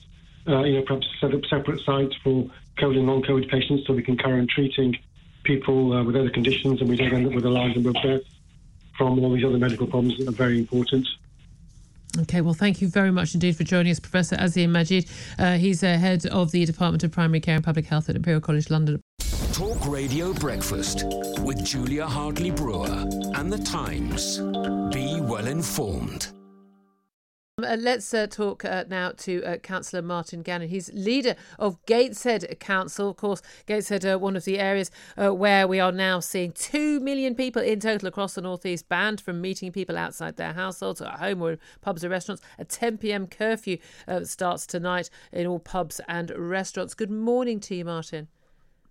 Uh, 0.47 0.63
you 0.63 0.77
know, 0.77 0.83
perhaps 0.83 1.07
set 1.19 1.33
up 1.33 1.45
separate 1.45 1.81
sites 1.83 2.15
for 2.23 2.49
COVID 2.79 2.97
and 2.97 3.05
non-COVID 3.05 3.49
patients 3.49 3.85
so 3.85 3.93
we 3.93 4.01
can 4.01 4.17
carry 4.17 4.39
on 4.39 4.47
treating 4.47 4.95
people 5.43 5.93
uh, 5.93 6.03
with 6.03 6.15
other 6.15 6.29
conditions 6.29 6.81
and 6.81 6.89
we 6.89 6.95
don't 6.95 7.13
end 7.13 7.27
up 7.27 7.33
with 7.33 7.45
a 7.45 7.49
large 7.49 7.75
number 7.75 7.89
of 7.89 7.95
deaths 8.01 8.25
from 8.97 9.19
all 9.19 9.33
these 9.33 9.45
other 9.45 9.57
medical 9.57 9.87
problems 9.87 10.17
that 10.17 10.27
are 10.27 10.31
very 10.31 10.59
important. 10.59 11.07
Okay, 12.19 12.41
well, 12.41 12.53
thank 12.53 12.81
you 12.81 12.89
very 12.89 13.11
much 13.11 13.33
indeed 13.33 13.55
for 13.55 13.63
joining 13.63 13.91
us, 13.91 13.99
Professor 13.99 14.35
Azeem 14.35 14.69
Majeed. 14.69 15.09
Uh, 15.39 15.57
he's 15.57 15.81
uh, 15.83 15.97
head 15.97 16.25
of 16.25 16.51
the 16.51 16.65
Department 16.65 17.03
of 17.03 17.11
Primary 17.11 17.39
Care 17.39 17.55
and 17.55 17.63
Public 17.63 17.85
Health 17.85 18.09
at 18.09 18.15
Imperial 18.15 18.41
College 18.41 18.69
London. 18.69 18.99
Talk 19.53 19.87
Radio 19.87 20.33
Breakfast 20.33 21.05
with 21.39 21.63
Julia 21.63 22.05
Hartley 22.05 22.51
Brewer 22.51 23.05
and 23.35 23.51
The 23.51 23.59
Times. 23.59 24.39
Be 24.93 25.21
well 25.21 25.47
informed. 25.47 26.31
Uh, 27.63 27.77
let's 27.79 28.13
uh, 28.13 28.27
talk 28.27 28.65
uh, 28.65 28.83
now 28.89 29.11
to 29.17 29.43
uh, 29.43 29.57
Councillor 29.57 30.01
Martin 30.01 30.41
Gannon. 30.41 30.69
He's 30.69 30.91
leader 30.93 31.35
of 31.59 31.83
Gateshead 31.85 32.59
Council. 32.59 33.09
Of 33.09 33.17
course, 33.17 33.41
Gateshead, 33.65 34.05
uh, 34.05 34.17
one 34.17 34.35
of 34.35 34.45
the 34.45 34.59
areas 34.59 34.91
uh, 35.17 35.33
where 35.33 35.67
we 35.67 35.79
are 35.79 35.91
now 35.91 36.19
seeing 36.19 36.51
2 36.51 36.99
million 36.99 37.35
people 37.35 37.61
in 37.61 37.79
total 37.79 38.07
across 38.07 38.35
the 38.35 38.41
Northeast 38.41 38.89
banned 38.89 39.21
from 39.21 39.41
meeting 39.41 39.71
people 39.71 39.97
outside 39.97 40.37
their 40.37 40.53
households 40.53 41.01
or 41.01 41.07
at 41.07 41.19
home 41.19 41.41
or 41.41 41.51
in 41.53 41.59
pubs 41.81 42.03
or 42.03 42.09
restaurants. 42.09 42.41
A 42.57 42.65
10 42.65 42.97
pm 42.97 43.27
curfew 43.27 43.77
starts 44.23 44.65
tonight 44.65 45.09
in 45.31 45.47
all 45.47 45.59
pubs 45.59 46.01
and 46.07 46.31
restaurants. 46.35 46.93
Good 46.93 47.11
morning 47.11 47.59
to 47.61 47.75
you, 47.75 47.85
Martin. 47.85 48.27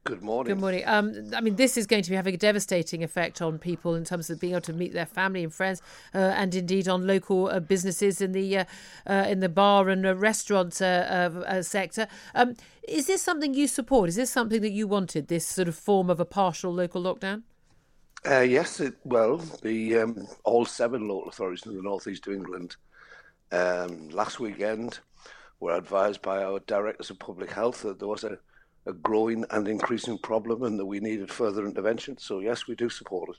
Good 0.04 0.22
morning. 0.22 0.54
Good 0.54 0.60
morning. 0.60 0.82
Um, 0.86 1.30
I 1.36 1.42
mean, 1.42 1.56
this 1.56 1.76
is 1.76 1.86
going 1.86 2.02
to 2.04 2.10
be 2.10 2.16
having 2.16 2.34
a 2.34 2.38
devastating 2.38 3.04
effect 3.04 3.42
on 3.42 3.58
people 3.58 3.94
in 3.94 4.04
terms 4.04 4.30
of 4.30 4.40
being 4.40 4.54
able 4.54 4.62
to 4.62 4.72
meet 4.72 4.94
their 4.94 5.04
family 5.04 5.44
and 5.44 5.52
friends, 5.52 5.82
uh, 6.14 6.18
and 6.18 6.54
indeed 6.54 6.88
on 6.88 7.06
local 7.06 7.48
uh, 7.48 7.60
businesses 7.60 8.22
in 8.22 8.32
the 8.32 8.58
uh, 8.58 8.64
uh 9.06 9.26
in 9.28 9.40
the 9.40 9.48
bar 9.50 9.90
and 9.90 10.04
restaurant 10.18 10.80
uh, 10.80 10.84
uh, 10.84 11.62
sector. 11.62 12.08
Um, 12.34 12.56
is 12.88 13.06
this 13.06 13.20
something 13.20 13.52
you 13.52 13.68
support? 13.68 14.08
Is 14.08 14.16
this 14.16 14.30
something 14.30 14.62
that 14.62 14.70
you 14.70 14.88
wanted? 14.88 15.28
This 15.28 15.46
sort 15.46 15.68
of 15.68 15.74
form 15.74 16.08
of 16.08 16.18
a 16.18 16.24
partial 16.24 16.72
local 16.72 17.02
lockdown? 17.02 17.42
yes. 18.24 18.80
It, 18.80 18.94
well, 19.04 19.36
the 19.62 19.98
um, 19.98 20.26
all 20.44 20.64
seven 20.64 21.08
local 21.08 21.28
authorities 21.28 21.66
in 21.66 21.76
the 21.76 21.82
northeast 21.82 22.26
of 22.26 22.32
England 22.32 22.76
um, 23.52 24.08
last 24.08 24.40
weekend 24.40 25.00
were 25.60 25.76
advised 25.76 26.22
by 26.22 26.42
our 26.42 26.60
directors 26.60 27.10
of 27.10 27.18
public 27.18 27.50
health 27.50 27.82
that 27.82 27.98
there 27.98 28.08
was 28.08 28.24
a 28.24 28.38
a 28.86 28.92
growing 28.92 29.44
and 29.50 29.68
increasing 29.68 30.16
problem 30.18 30.62
and 30.62 30.78
that 30.78 30.86
we 30.86 31.00
needed 31.00 31.30
further 31.30 31.66
intervention. 31.66 32.16
So 32.18 32.40
yes, 32.40 32.66
we 32.66 32.74
do 32.74 32.88
support 32.88 33.30
it. 33.30 33.36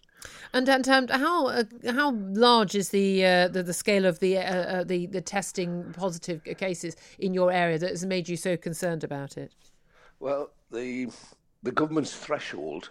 And 0.54 0.70
and 0.70 0.88
um, 0.88 1.08
how 1.08 1.48
uh, 1.48 1.64
how 1.92 2.12
large 2.12 2.76
is 2.76 2.90
the, 2.90 3.26
uh, 3.26 3.48
the 3.48 3.64
the 3.64 3.74
scale 3.74 4.06
of 4.06 4.20
the 4.20 4.38
uh, 4.38 4.42
uh, 4.42 4.84
the 4.84 5.08
the 5.08 5.22
testing 5.22 5.94
positive 5.94 6.44
cases 6.58 6.96
in 7.18 7.34
your 7.34 7.52
area 7.52 7.80
that 7.80 7.90
has 7.90 8.06
made 8.06 8.30
you 8.30 8.38
so 8.38 8.56
concerned 8.56 9.04
about 9.04 9.38
it? 9.38 9.52
Well, 10.20 10.52
the 10.72 11.10
the 11.64 11.72
government's 11.72 12.16
threshold 12.16 12.90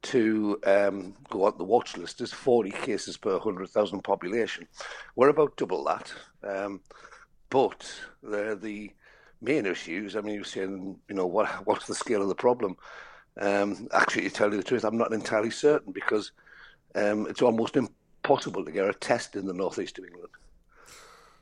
to 0.00 0.60
um, 0.64 1.14
go 1.28 1.44
on 1.44 1.58
the 1.58 1.64
watch 1.64 1.96
list 1.96 2.20
is 2.20 2.32
40 2.32 2.70
cases 2.70 3.16
per 3.16 3.32
100,000 3.32 4.02
population. 4.02 4.68
We're 5.16 5.30
about 5.30 5.56
double 5.56 5.84
that. 5.84 6.12
Um, 6.44 6.80
but 7.50 7.92
the, 8.22 8.56
the 8.60 8.92
main 9.40 9.66
issues. 9.66 10.16
I 10.16 10.20
mean, 10.20 10.34
you're 10.34 10.44
saying, 10.44 10.98
you 11.08 11.14
know, 11.14 11.26
what 11.26 11.48
what's 11.66 11.86
the 11.86 11.94
scale 11.94 12.22
of 12.22 12.28
the 12.28 12.34
problem? 12.34 12.76
Um, 13.40 13.88
actually, 13.92 14.24
to 14.24 14.30
tell 14.30 14.50
you 14.50 14.56
the 14.56 14.62
truth, 14.62 14.84
I'm 14.84 14.98
not 14.98 15.12
entirely 15.12 15.50
certain 15.50 15.92
because 15.92 16.32
um, 16.94 17.26
it's 17.28 17.42
almost 17.42 17.76
impossible 17.76 18.64
to 18.64 18.72
get 18.72 18.88
a 18.88 18.94
test 18.94 19.36
in 19.36 19.46
the 19.46 19.54
northeast 19.54 19.98
of 19.98 20.04
England. 20.04 20.28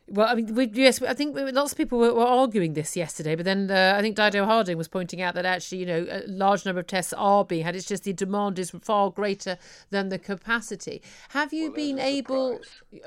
Well, 0.08 0.28
I 0.28 0.34
mean, 0.34 0.54
we, 0.54 0.70
yes, 0.72 1.02
I 1.02 1.14
think 1.14 1.36
lots 1.36 1.72
of 1.72 1.78
people 1.78 1.98
were, 1.98 2.14
were 2.14 2.24
arguing 2.24 2.74
this 2.74 2.96
yesterday, 2.96 3.34
but 3.34 3.44
then 3.44 3.68
uh, 3.70 3.94
I 3.98 4.02
think 4.02 4.14
Dido 4.14 4.44
Harding 4.44 4.78
was 4.78 4.86
pointing 4.86 5.20
out 5.20 5.34
that 5.34 5.44
actually, 5.44 5.78
you 5.78 5.86
know, 5.86 6.06
a 6.08 6.22
large 6.28 6.64
number 6.64 6.78
of 6.78 6.86
tests 6.86 7.12
are 7.14 7.44
being 7.44 7.64
had. 7.64 7.74
It's 7.74 7.86
just 7.86 8.04
the 8.04 8.12
demand 8.12 8.60
is 8.60 8.70
far 8.70 9.10
greater 9.10 9.58
than 9.90 10.10
the 10.10 10.18
capacity. 10.18 11.02
Have 11.30 11.52
you 11.52 11.70
well, 11.70 11.76
been 11.76 11.98
able? 11.98 12.60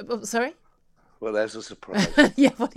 Oh, 0.10 0.24
sorry. 0.24 0.56
Well, 1.22 1.34
there's 1.34 1.56
a 1.56 1.62
surprise. 1.62 2.08
yeah, 2.38 2.52
well, 2.58 2.72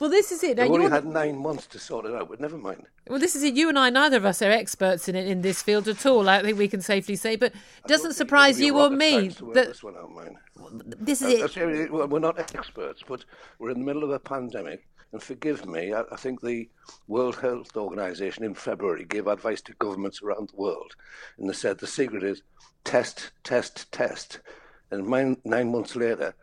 well, 0.00 0.10
this 0.10 0.32
is 0.32 0.42
it. 0.42 0.56
We've 0.58 0.70
only 0.70 0.88
had 0.88 1.04
nine 1.04 1.36
months 1.36 1.66
to 1.68 1.78
sort 1.78 2.06
it 2.06 2.14
out, 2.14 2.30
but 2.30 2.40
never 2.40 2.56
mind. 2.56 2.86
Well, 3.06 3.18
this 3.18 3.36
is 3.36 3.42
it. 3.42 3.54
You 3.54 3.68
and 3.68 3.78
I, 3.78 3.90
neither 3.90 4.16
of 4.16 4.24
us 4.24 4.40
are 4.40 4.50
experts 4.50 5.08
in 5.10 5.14
it 5.14 5.26
in 5.26 5.42
this 5.42 5.62
field 5.62 5.86
at 5.86 6.06
all. 6.06 6.26
I 6.28 6.42
think 6.42 6.56
we 6.56 6.68
can 6.68 6.80
safely 6.80 7.16
say. 7.16 7.36
But 7.36 7.52
doesn't 7.86 8.14
surprise 8.14 8.58
you 8.58 8.78
or 8.78 8.88
me 8.88 9.28
that 9.28 9.68
this 9.68 9.82
one 9.82 9.94
out, 9.96 10.10
mine. 10.10 10.38
This 10.84 11.20
is 11.20 11.56
it. 11.56 11.92
We're 11.92 12.18
not 12.18 12.38
experts, 12.38 13.02
but 13.06 13.26
we're 13.58 13.70
in 13.70 13.80
the 13.80 13.84
middle 13.84 14.04
of 14.04 14.10
a 14.10 14.18
pandemic. 14.18 14.86
And 15.12 15.22
forgive 15.22 15.66
me, 15.66 15.92
I, 15.92 16.02
I 16.10 16.16
think 16.16 16.40
the 16.40 16.68
World 17.06 17.36
Health 17.36 17.76
Organization 17.76 18.42
in 18.42 18.54
February 18.54 19.04
gave 19.04 19.26
advice 19.26 19.60
to 19.62 19.74
governments 19.74 20.22
around 20.22 20.48
the 20.48 20.56
world, 20.56 20.96
and 21.38 21.48
they 21.48 21.52
said 21.52 21.78
the 21.78 21.86
secret 21.86 22.24
is 22.24 22.42
test, 22.84 23.30
test, 23.44 23.92
test. 23.92 24.40
And 24.90 25.06
nine, 25.06 25.36
nine 25.44 25.70
months 25.70 25.94
later, 25.94 26.34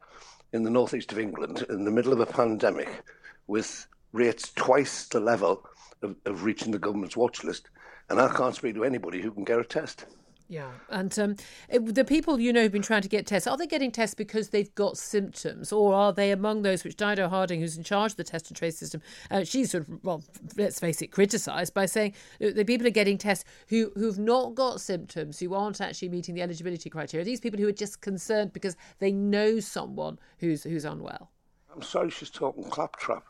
in 0.53 0.63
the 0.63 0.69
northeast 0.69 1.11
of 1.11 1.19
England 1.19 1.65
in 1.69 1.85
the 1.85 1.91
middle 1.91 2.13
of 2.13 2.19
a 2.19 2.25
pandemic 2.25 3.03
with 3.47 3.87
rates 4.11 4.51
twice 4.55 5.07
the 5.07 5.19
level 5.19 5.65
of, 6.01 6.15
of 6.25 6.43
reaching 6.43 6.71
the 6.71 6.79
government's 6.79 7.17
watch 7.17 7.43
list. 7.43 7.69
And 8.09 8.19
I 8.19 8.33
can't 8.35 8.55
speak 8.55 8.75
to 8.75 8.83
anybody 8.83 9.21
who 9.21 9.31
can 9.31 9.45
get 9.45 9.59
a 9.59 9.63
test. 9.63 10.05
Yeah, 10.51 10.71
and 10.89 11.17
um, 11.17 11.35
it, 11.69 11.95
the 11.95 12.03
people 12.03 12.37
you 12.37 12.51
know 12.51 12.63
who've 12.63 12.71
been 12.73 12.81
trying 12.81 13.03
to 13.03 13.07
get 13.07 13.25
tests, 13.25 13.47
are 13.47 13.55
they 13.55 13.65
getting 13.65 13.89
tests 13.89 14.13
because 14.13 14.49
they've 14.49 14.75
got 14.75 14.97
symptoms, 14.97 15.71
or 15.71 15.93
are 15.93 16.11
they 16.11 16.29
among 16.29 16.63
those 16.63 16.83
which 16.83 16.97
Dido 16.97 17.29
Harding, 17.29 17.61
who's 17.61 17.77
in 17.77 17.85
charge 17.85 18.11
of 18.11 18.17
the 18.17 18.25
test 18.25 18.49
and 18.49 18.57
trace 18.57 18.77
system, 18.77 19.01
uh, 19.31 19.45
she's 19.45 19.71
sort 19.71 19.87
of, 19.87 20.03
well, 20.03 20.21
let's 20.57 20.77
face 20.77 21.01
it, 21.01 21.07
criticised 21.07 21.73
by 21.73 21.85
saying 21.85 22.15
the 22.41 22.65
people 22.65 22.85
are 22.85 22.89
getting 22.89 23.17
tests 23.17 23.45
who 23.69 23.93
who've 23.95 24.19
not 24.19 24.53
got 24.53 24.81
symptoms, 24.81 25.39
who 25.39 25.53
aren't 25.53 25.79
actually 25.79 26.09
meeting 26.09 26.35
the 26.35 26.41
eligibility 26.41 26.89
criteria. 26.89 27.23
These 27.23 27.39
people 27.39 27.57
who 27.57 27.69
are 27.69 27.71
just 27.71 28.01
concerned 28.01 28.51
because 28.51 28.75
they 28.99 29.13
know 29.13 29.61
someone 29.61 30.19
who's 30.39 30.63
who's 30.63 30.83
unwell. 30.83 31.31
I'm 31.73 31.81
sorry, 31.81 32.09
she's 32.09 32.29
talking 32.29 32.65
claptrap. 32.65 33.23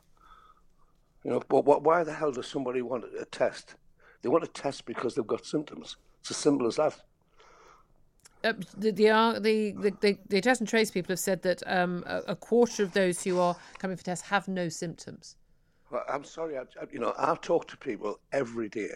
You 1.24 1.30
know, 1.30 1.44
but 1.48 1.84
why 1.84 2.04
the 2.04 2.14
hell 2.14 2.32
does 2.32 2.48
somebody 2.48 2.82
want 2.82 3.04
a 3.20 3.26
test? 3.26 3.76
They 4.24 4.30
want 4.30 4.44
a 4.44 4.48
test 4.48 4.88
because 4.88 5.14
they've 5.14 5.28
got 5.28 5.46
symptoms. 5.46 5.98
It's 6.22 6.32
as 6.32 6.38
simple 6.38 6.66
as 6.66 6.78
that. 6.78 7.00
Uh, 8.44 8.54
the, 8.78 8.92
the, 8.92 9.40
the, 9.40 9.94
the, 10.02 10.18
the 10.30 10.42
test 10.42 10.62
and 10.62 10.68
trace 10.68 10.90
people 10.90 11.14
have 11.14 11.20
said 11.20 11.42
that 11.44 11.62
um, 11.68 12.04
a, 12.08 12.22
a, 12.30 12.36
quarter 12.36 12.82
of 12.82 12.92
those 12.94 13.24
who 13.24 13.40
are 13.40 13.56
coming 13.78 13.96
for 13.96 14.04
tests 14.04 14.28
have 14.28 14.48
no 14.48 14.68
symptoms. 14.68 15.36
Well, 15.92 16.04
I'm 16.12 16.24
sorry, 16.24 16.58
I, 16.58 16.64
you 16.92 17.00
know, 17.00 17.14
I've 17.18 17.42
talked 17.42 17.70
to 17.70 17.78
people 17.78 18.20
every 18.32 18.70
day, 18.70 18.90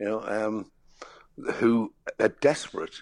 you 0.00 0.06
know, 0.06 0.22
um, 0.22 0.70
who 1.54 1.92
are 2.18 2.28
desperate, 2.40 2.94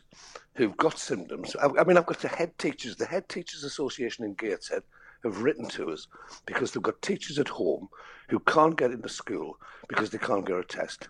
who've 0.55 0.77
got 0.77 0.99
symptoms. 0.99 1.57
I, 1.57 1.67
I, 1.67 1.85
mean, 1.85 1.97
I've 1.97 2.07
got 2.07 2.19
the 2.19 2.29
head 2.29 2.59
teachers, 2.59 2.97
the 2.97 3.07
Head 3.07 3.29
Teachers 3.29 3.65
Association 3.65 4.25
in 4.25 4.35
Gateshead 4.35 4.83
have 5.23 5.43
written 5.43 5.67
to 5.71 5.91
us 5.91 6.07
because 6.45 6.73
they've 6.73 6.83
got 6.83 7.01
teachers 7.01 7.39
at 7.39 7.49
home 7.49 7.89
who 8.29 8.39
can't 8.41 8.77
get 8.77 8.91
into 8.91 9.09
school 9.09 9.59
because 9.89 10.11
they 10.11 10.19
can't 10.19 10.47
get 10.47 10.59
a 10.59 10.65
test. 10.65 11.09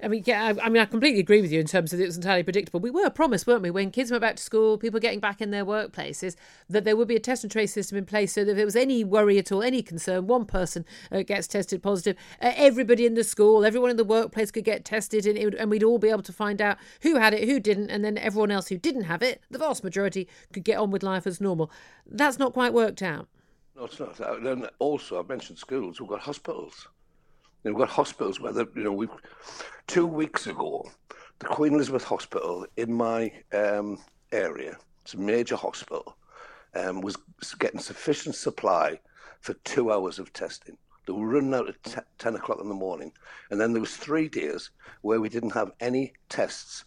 I 0.00 0.06
mean, 0.06 0.22
yeah, 0.26 0.44
I, 0.44 0.66
I, 0.66 0.68
mean, 0.68 0.80
I 0.80 0.84
completely 0.84 1.18
agree 1.18 1.40
with 1.40 1.50
you 1.50 1.58
in 1.58 1.66
terms 1.66 1.92
of 1.92 2.00
it 2.00 2.06
was 2.06 2.16
entirely 2.16 2.44
predictable. 2.44 2.78
We 2.78 2.90
were 2.90 3.10
promised, 3.10 3.46
weren't 3.46 3.62
we, 3.62 3.70
when 3.70 3.90
kids 3.90 4.10
went 4.10 4.20
back 4.20 4.36
to 4.36 4.42
school, 4.42 4.78
people 4.78 5.00
getting 5.00 5.18
back 5.18 5.40
in 5.40 5.50
their 5.50 5.64
workplaces, 5.64 6.36
that 6.68 6.84
there 6.84 6.96
would 6.96 7.08
be 7.08 7.16
a 7.16 7.20
test 7.20 7.42
and 7.42 7.50
trace 7.50 7.72
system 7.72 7.98
in 7.98 8.04
place 8.04 8.32
so 8.32 8.44
that 8.44 8.52
if 8.52 8.56
there 8.56 8.64
was 8.64 8.76
any 8.76 9.02
worry 9.02 9.38
at 9.38 9.50
all, 9.50 9.62
any 9.62 9.82
concern, 9.82 10.28
one 10.28 10.44
person 10.44 10.84
uh, 11.10 11.22
gets 11.22 11.48
tested 11.48 11.82
positive, 11.82 12.16
uh, 12.40 12.52
everybody 12.56 13.06
in 13.06 13.14
the 13.14 13.24
school, 13.24 13.64
everyone 13.64 13.90
in 13.90 13.96
the 13.96 14.04
workplace 14.04 14.52
could 14.52 14.64
get 14.64 14.84
tested, 14.84 15.26
and, 15.26 15.36
would, 15.42 15.54
and 15.56 15.70
we'd 15.70 15.82
all 15.82 15.98
be 15.98 16.10
able 16.10 16.22
to 16.22 16.32
find 16.32 16.62
out 16.62 16.78
who 17.02 17.16
had 17.16 17.34
it, 17.34 17.48
who 17.48 17.58
didn't, 17.58 17.90
and 17.90 18.04
then 18.04 18.16
everyone 18.18 18.52
else 18.52 18.68
who 18.68 18.78
didn't 18.78 19.04
have 19.04 19.22
it, 19.22 19.42
the 19.50 19.58
vast 19.58 19.82
majority, 19.82 20.28
could 20.52 20.64
get 20.64 20.78
on 20.78 20.92
with 20.92 21.02
life 21.02 21.26
as 21.26 21.40
normal. 21.40 21.72
That's 22.06 22.38
not 22.38 22.52
quite 22.52 22.72
worked 22.72 23.02
out. 23.02 23.26
No, 23.74 23.84
it's 23.84 23.98
not. 23.98 24.18
And 24.20 24.68
also, 24.78 25.22
I 25.22 25.26
mentioned 25.26 25.58
schools. 25.58 26.00
We've 26.00 26.08
got 26.08 26.20
hospitals. 26.20 26.88
We've 27.64 27.74
got 27.74 27.88
hospitals 27.88 28.40
where, 28.40 28.52
you 28.52 28.84
know, 28.84 28.92
we 28.92 29.08
two 29.86 30.06
weeks 30.06 30.46
ago, 30.46 30.90
the 31.40 31.46
Queen 31.46 31.74
Elizabeth 31.74 32.04
Hospital 32.04 32.66
in 32.76 32.92
my 32.92 33.32
um, 33.52 33.98
area, 34.32 34.76
it's 35.02 35.14
a 35.14 35.18
major 35.18 35.56
hospital, 35.56 36.16
um, 36.74 37.00
was 37.00 37.16
getting 37.58 37.80
sufficient 37.80 38.34
supply 38.34 39.00
for 39.40 39.54
two 39.64 39.92
hours 39.92 40.18
of 40.18 40.32
testing. 40.32 40.76
They 41.06 41.12
were 41.12 41.26
running 41.26 41.54
out 41.54 41.68
at 41.68 41.82
t- 41.82 42.00
10 42.18 42.36
o'clock 42.36 42.58
in 42.60 42.68
the 42.68 42.74
morning. 42.74 43.12
And 43.50 43.60
then 43.60 43.72
there 43.72 43.80
was 43.80 43.96
three 43.96 44.28
days 44.28 44.70
where 45.00 45.20
we 45.20 45.28
didn't 45.28 45.54
have 45.54 45.72
any 45.80 46.12
tests 46.28 46.84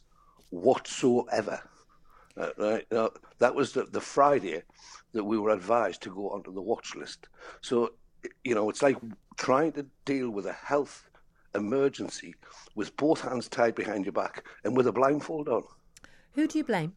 whatsoever. 0.52 1.62
Uh, 2.38 2.50
right? 2.58 2.86
Now, 2.92 3.12
that 3.40 3.56
was 3.56 3.74
the, 3.74 3.86
the 3.86 4.00
Friday 4.00 4.62
that 5.14 5.24
we 5.24 5.38
were 5.38 5.50
advised 5.50 6.02
to 6.04 6.14
go 6.14 6.30
onto 6.30 6.54
the 6.54 6.62
watch 6.62 6.96
list. 6.96 7.28
So, 7.62 7.94
you 8.44 8.56
know, 8.56 8.70
it's 8.70 8.82
like 8.82 8.98
trying 9.38 9.72
to 9.74 9.86
deal 10.06 10.30
with 10.30 10.46
a 10.46 10.54
health 10.54 11.10
emergency 11.56 12.36
with 12.76 12.96
both 12.98 13.22
hands 13.22 13.48
tied 13.48 13.76
behind 13.76 14.06
your 14.06 14.14
back 14.14 14.46
and 14.64 14.76
with 14.76 14.88
a 14.88 14.92
blindfold 14.92 15.50
on. 15.50 15.64
Who 16.34 16.48
do 16.48 16.58
you 16.58 16.64
blame? 16.64 16.94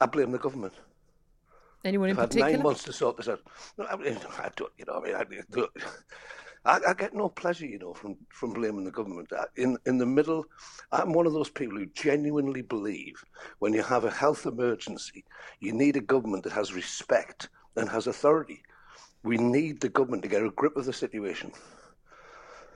I 0.00 0.06
blame 0.06 0.32
the 0.32 0.38
government. 0.38 0.74
Anyone 1.84 2.10
in 2.10 2.18
I've 2.18 2.24
particular? 2.24 2.50
Had 2.50 2.56
nine 2.56 2.62
months 2.62 2.82
to 2.84 2.92
sort 2.92 3.16
this 3.16 3.28
out. 3.28 3.40
No, 3.76 3.86
I, 3.86 3.96
mean, 3.96 4.18
I 4.38 4.50
don't, 4.56 4.72
you 4.78 4.84
know, 4.86 4.94
I 4.94 5.24
mean, 5.24 5.42
I, 5.54 5.66
I, 6.64 6.80
I, 6.88 6.94
get 6.94 7.14
no 7.14 7.28
pleasure, 7.28 7.66
you 7.66 7.78
know, 7.78 7.94
from, 7.94 8.16
from 8.30 8.52
blaming 8.52 8.84
the 8.84 8.90
government. 8.90 9.32
In 9.56 9.78
in 9.86 9.96
the 9.96 10.06
middle, 10.06 10.44
I'm 10.90 11.12
one 11.12 11.26
of 11.26 11.32
those 11.32 11.48
people 11.48 11.78
who 11.78 11.86
genuinely 11.86 12.62
believe 12.62 13.24
when 13.60 13.72
you 13.72 13.82
have 13.82 14.04
a 14.04 14.10
health 14.10 14.44
emergency, 14.44 15.24
you 15.60 15.72
need 15.72 15.96
a 15.96 16.00
government 16.00 16.44
that 16.44 16.52
has 16.52 16.74
respect 16.74 17.48
and 17.76 17.88
has 17.88 18.06
authority. 18.08 18.62
We 19.28 19.36
need 19.36 19.80
the 19.82 19.90
government 19.90 20.22
to 20.22 20.30
get 20.30 20.42
a 20.42 20.48
grip 20.48 20.78
of 20.78 20.86
the 20.86 20.94
situation. 20.94 21.52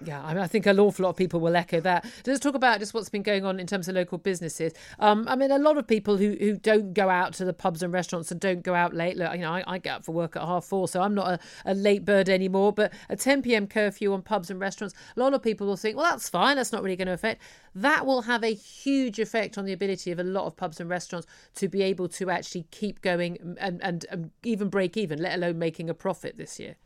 Yeah, 0.04 0.22
I, 0.24 0.34
mean, 0.34 0.42
I 0.42 0.46
think 0.46 0.66
an 0.66 0.80
awful 0.80 1.04
lot 1.04 1.10
of 1.10 1.16
people 1.16 1.40
will 1.40 1.54
echo 1.54 1.80
that. 1.80 2.04
Let's 2.26 2.40
talk 2.40 2.54
about 2.54 2.80
just 2.80 2.92
what's 2.92 3.08
been 3.08 3.22
going 3.22 3.44
on 3.44 3.60
in 3.60 3.66
terms 3.66 3.88
of 3.88 3.94
local 3.94 4.18
businesses. 4.18 4.72
Um, 4.98 5.26
I 5.28 5.36
mean, 5.36 5.50
a 5.50 5.58
lot 5.58 5.78
of 5.78 5.86
people 5.86 6.16
who, 6.16 6.36
who 6.40 6.56
don't 6.56 6.92
go 6.92 7.08
out 7.08 7.34
to 7.34 7.44
the 7.44 7.52
pubs 7.52 7.82
and 7.82 7.92
restaurants 7.92 8.30
and 8.30 8.40
don't 8.40 8.62
go 8.62 8.74
out 8.74 8.94
late. 8.94 9.16
Look, 9.16 9.32
you 9.32 9.40
know, 9.40 9.52
I, 9.52 9.64
I 9.66 9.78
get 9.78 9.96
up 9.96 10.04
for 10.04 10.12
work 10.12 10.36
at 10.36 10.42
half 10.42 10.64
four, 10.64 10.88
so 10.88 11.02
I'm 11.02 11.14
not 11.14 11.28
a, 11.28 11.38
a 11.64 11.74
late 11.74 12.04
bird 12.04 12.28
anymore. 12.28 12.72
But 12.72 12.92
a 13.08 13.16
10 13.16 13.42
p.m. 13.42 13.66
curfew 13.66 14.12
on 14.12 14.22
pubs 14.22 14.50
and 14.50 14.58
restaurants, 14.58 14.94
a 15.16 15.20
lot 15.20 15.34
of 15.34 15.42
people 15.42 15.66
will 15.66 15.76
think, 15.76 15.96
well, 15.96 16.10
that's 16.10 16.28
fine. 16.28 16.56
That's 16.56 16.72
not 16.72 16.82
really 16.82 16.96
going 16.96 17.08
to 17.08 17.14
affect. 17.14 17.42
That 17.74 18.04
will 18.04 18.22
have 18.22 18.42
a 18.42 18.54
huge 18.54 19.18
effect 19.18 19.56
on 19.56 19.64
the 19.64 19.72
ability 19.72 20.10
of 20.10 20.18
a 20.18 20.24
lot 20.24 20.46
of 20.46 20.56
pubs 20.56 20.80
and 20.80 20.90
restaurants 20.90 21.26
to 21.56 21.68
be 21.68 21.82
able 21.82 22.08
to 22.08 22.30
actually 22.30 22.66
keep 22.70 23.00
going 23.02 23.56
and, 23.60 23.82
and, 23.82 24.04
and 24.10 24.30
even 24.42 24.68
break 24.68 24.96
even, 24.96 25.20
let 25.20 25.34
alone 25.34 25.58
making 25.58 25.88
a 25.88 25.94
profit 25.94 26.36
this 26.36 26.58
year. 26.58 26.76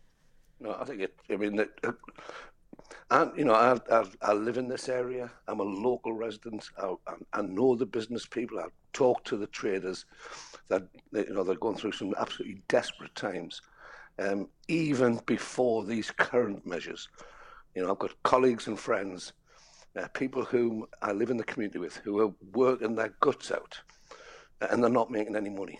No, 0.60 0.76
I 0.78 0.84
think 0.84 1.00
it. 1.02 1.14
I 1.30 1.36
mean, 1.36 1.58
it, 1.58 1.70
and 3.10 3.30
you 3.36 3.44
know, 3.44 3.54
I, 3.54 3.78
I, 3.90 4.04
I, 4.22 4.32
live 4.32 4.58
in 4.58 4.68
this 4.68 4.88
area. 4.88 5.30
I'm 5.46 5.60
a 5.60 5.64
local 5.64 6.12
resident. 6.12 6.68
I, 6.78 6.94
I, 7.32 7.42
know 7.42 7.76
the 7.76 7.86
business 7.86 8.26
people. 8.26 8.58
I 8.58 8.66
talk 8.92 9.24
to 9.24 9.36
the 9.36 9.46
traders. 9.46 10.06
That 10.68 10.88
you 11.12 11.32
know, 11.32 11.44
they're 11.44 11.54
going 11.54 11.76
through 11.76 11.92
some 11.92 12.14
absolutely 12.18 12.62
desperate 12.68 13.14
times. 13.14 13.62
Um, 14.18 14.48
even 14.68 15.20
before 15.26 15.84
these 15.84 16.10
current 16.10 16.66
measures, 16.66 17.08
you 17.74 17.82
know, 17.82 17.92
I've 17.92 17.98
got 17.98 18.22
colleagues 18.22 18.66
and 18.66 18.78
friends, 18.78 19.34
uh, 19.96 20.08
people 20.08 20.44
whom 20.44 20.86
I 21.02 21.12
live 21.12 21.30
in 21.30 21.36
the 21.36 21.44
community 21.44 21.78
with, 21.78 21.96
who 21.96 22.20
are 22.20 22.32
working 22.52 22.94
their 22.96 23.14
guts 23.20 23.52
out, 23.52 23.78
and 24.60 24.82
they're 24.82 24.90
not 24.90 25.10
making 25.10 25.36
any 25.36 25.50
money. 25.50 25.78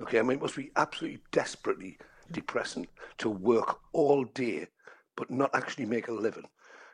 Okay, 0.00 0.18
I 0.18 0.22
mean, 0.22 0.38
it 0.38 0.42
must 0.42 0.56
be 0.56 0.70
absolutely 0.76 1.20
desperately 1.32 1.98
depressing 2.30 2.86
to 3.18 3.28
work 3.28 3.78
all 3.92 4.24
day 4.24 4.68
but 5.16 5.30
not 5.30 5.50
actually 5.54 5.86
make 5.86 6.08
a 6.08 6.12
living, 6.12 6.46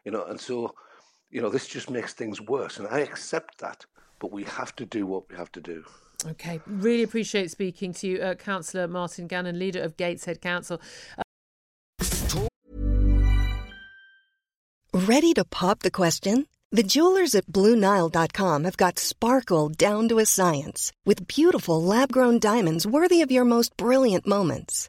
you 0.04 0.12
know. 0.12 0.24
And 0.24 0.40
so, 0.40 0.74
you 1.30 1.42
know, 1.42 1.50
this 1.50 1.66
just 1.66 1.90
makes 1.90 2.12
things 2.12 2.40
worse. 2.40 2.78
And 2.78 2.88
I 2.88 3.00
accept 3.00 3.58
that, 3.58 3.84
but 4.18 4.32
we 4.32 4.44
have 4.44 4.74
to 4.76 4.86
do 4.86 5.06
what 5.06 5.28
we 5.28 5.36
have 5.36 5.52
to 5.52 5.60
do. 5.60 5.84
Okay, 6.26 6.60
really 6.66 7.02
appreciate 7.02 7.50
speaking 7.50 7.92
to 7.94 8.06
you, 8.06 8.18
uh, 8.22 8.34
Councillor 8.34 8.86
Martin 8.86 9.26
Gannon, 9.26 9.58
leader 9.58 9.82
of 9.82 9.96
Gateshead 9.96 10.40
Council. 10.40 10.80
Uh- 11.18 11.22
Ready 14.94 15.32
to 15.34 15.44
pop 15.44 15.80
the 15.80 15.90
question? 15.90 16.46
The 16.70 16.82
jewelers 16.82 17.34
at 17.34 17.46
BlueNile.com 17.46 18.64
have 18.64 18.76
got 18.76 18.98
sparkle 18.98 19.68
down 19.68 20.08
to 20.08 20.18
a 20.18 20.26
science 20.26 20.92
with 21.04 21.26
beautiful 21.26 21.82
lab-grown 21.82 22.38
diamonds 22.38 22.86
worthy 22.86 23.20
of 23.20 23.30
your 23.30 23.44
most 23.44 23.76
brilliant 23.76 24.26
moments. 24.26 24.88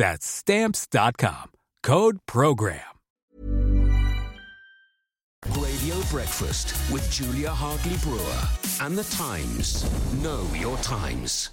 That's 0.00 0.24
Stamps.com. 0.24 1.50
Code 1.82 2.20
PROGRAM. 2.24 2.80
Radio 5.58 6.00
Breakfast 6.10 6.72
with 6.90 7.10
Julia 7.10 7.50
Hartley 7.50 7.98
Brewer 7.98 8.42
and 8.80 8.96
The 8.96 9.04
Times. 9.14 9.84
Know 10.22 10.46
your 10.54 10.78
times. 10.78 11.50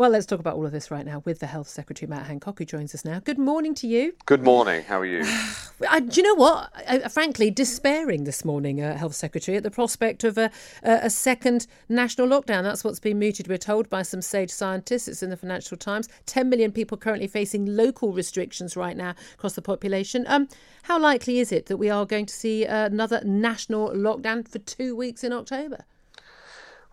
Well, 0.00 0.10
let's 0.10 0.26
talk 0.26 0.40
about 0.40 0.56
all 0.56 0.64
of 0.64 0.72
this 0.72 0.90
right 0.90 1.04
now 1.04 1.22
with 1.24 1.40
the 1.40 1.46
Health 1.46 1.68
Secretary, 1.68 2.08
Matt 2.08 2.26
Hancock, 2.26 2.58
who 2.58 2.64
joins 2.64 2.94
us 2.94 3.04
now. 3.04 3.20
Good 3.20 3.38
morning 3.38 3.74
to 3.76 3.86
you. 3.86 4.14
Good 4.24 4.42
morning. 4.42 4.82
How 4.84 5.00
are 5.00 5.06
you? 5.06 5.24
I, 5.90 6.00
do 6.00 6.20
you 6.20 6.22
know 6.22 6.34
what? 6.34 6.70
I, 6.88 7.08
frankly, 7.08 7.50
despairing 7.50 8.24
this 8.24 8.44
morning, 8.44 8.80
uh, 8.80 8.96
Health 8.96 9.14
Secretary, 9.14 9.56
at 9.56 9.62
the 9.62 9.70
prospect 9.70 10.24
of 10.24 10.38
a, 10.38 10.50
a, 10.82 11.10
second 11.10 11.66
national 11.88 12.28
lockdown. 12.28 12.62
That's 12.62 12.84
what's 12.84 13.00
been 13.00 13.18
mooted, 13.18 13.48
we're 13.48 13.58
told, 13.58 13.90
by 13.90 14.02
some 14.02 14.22
SAGE 14.22 14.50
scientists. 14.50 15.08
It's 15.08 15.22
in 15.22 15.30
the 15.30 15.36
Financial 15.36 15.76
Times. 15.76 16.08
10 16.26 16.48
million 16.48 16.72
people 16.72 16.96
currently 16.96 17.26
facing 17.26 17.66
local 17.66 18.12
restrictions 18.12 18.76
right 18.76 18.96
now 18.96 19.14
across 19.34 19.54
the 19.54 19.62
population. 19.62 20.24
Um, 20.28 20.48
how 20.84 20.98
likely 20.98 21.40
is 21.40 21.52
it 21.52 21.66
that 21.66 21.78
we 21.78 21.90
are 21.90 22.06
going 22.06 22.26
to 22.26 22.34
see 22.34 22.64
another 22.64 23.22
national 23.24 23.90
lockdown 23.90 24.46
for 24.46 24.60
two 24.60 24.94
weeks 24.94 25.24
in 25.24 25.32
October? 25.32 25.84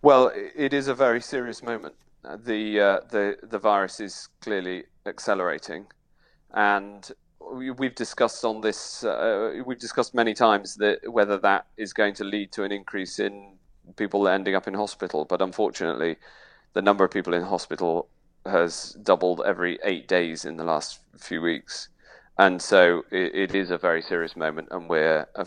Well, 0.01 0.32
it 0.36 0.74
is 0.74 0.88
a 0.88 0.96
very 0.96 1.22
serious 1.22 1.62
moment 1.62 1.96
the 2.36 2.79
uh, 2.79 3.00
the 3.10 3.38
the 3.43 3.60
virus 3.60 4.00
is 4.00 4.29
clearly 4.41 4.84
accelerating, 5.05 5.88
and 6.53 7.12
we, 7.53 7.67
have 7.67 7.96
discussed 7.96 8.43
on 8.43 8.62
this. 8.62 9.03
Uh, 9.03 9.62
we've 9.65 9.79
discussed 9.79 10.13
many 10.13 10.34
times 10.34 10.75
that 10.75 11.00
whether 11.12 11.38
that 11.38 11.67
is 11.77 11.93
going 11.93 12.13
to 12.15 12.24
lead 12.24 12.51
to 12.53 12.63
an 12.63 12.72
increase 12.72 13.19
in 13.19 13.57
people 13.96 14.27
ending 14.27 14.55
up 14.55 14.67
in 14.67 14.74
hospital. 14.74 15.25
But 15.25 15.41
unfortunately, 15.41 16.17
the 16.74 16.81
number 16.81 17.05
of 17.05 17.12
people 17.12 17.34
in 17.34 17.43
hospital 17.43 18.10
has 18.46 18.98
doubled 19.03 19.41
every 19.46 19.79
eight 19.84 20.07
days 20.07 20.46
in 20.46 20.57
the 20.57 20.63
last 20.63 21.00
few 21.17 21.41
weeks. 21.41 21.89
And 22.38 22.62
so 22.62 23.03
it, 23.12 23.34
it 23.34 23.55
is 23.55 23.72
a 23.72 23.77
very 23.77 24.01
serious 24.01 24.36
moment, 24.36 24.67
and 24.72 24.89
we're 24.89 25.27
uh, 25.36 25.46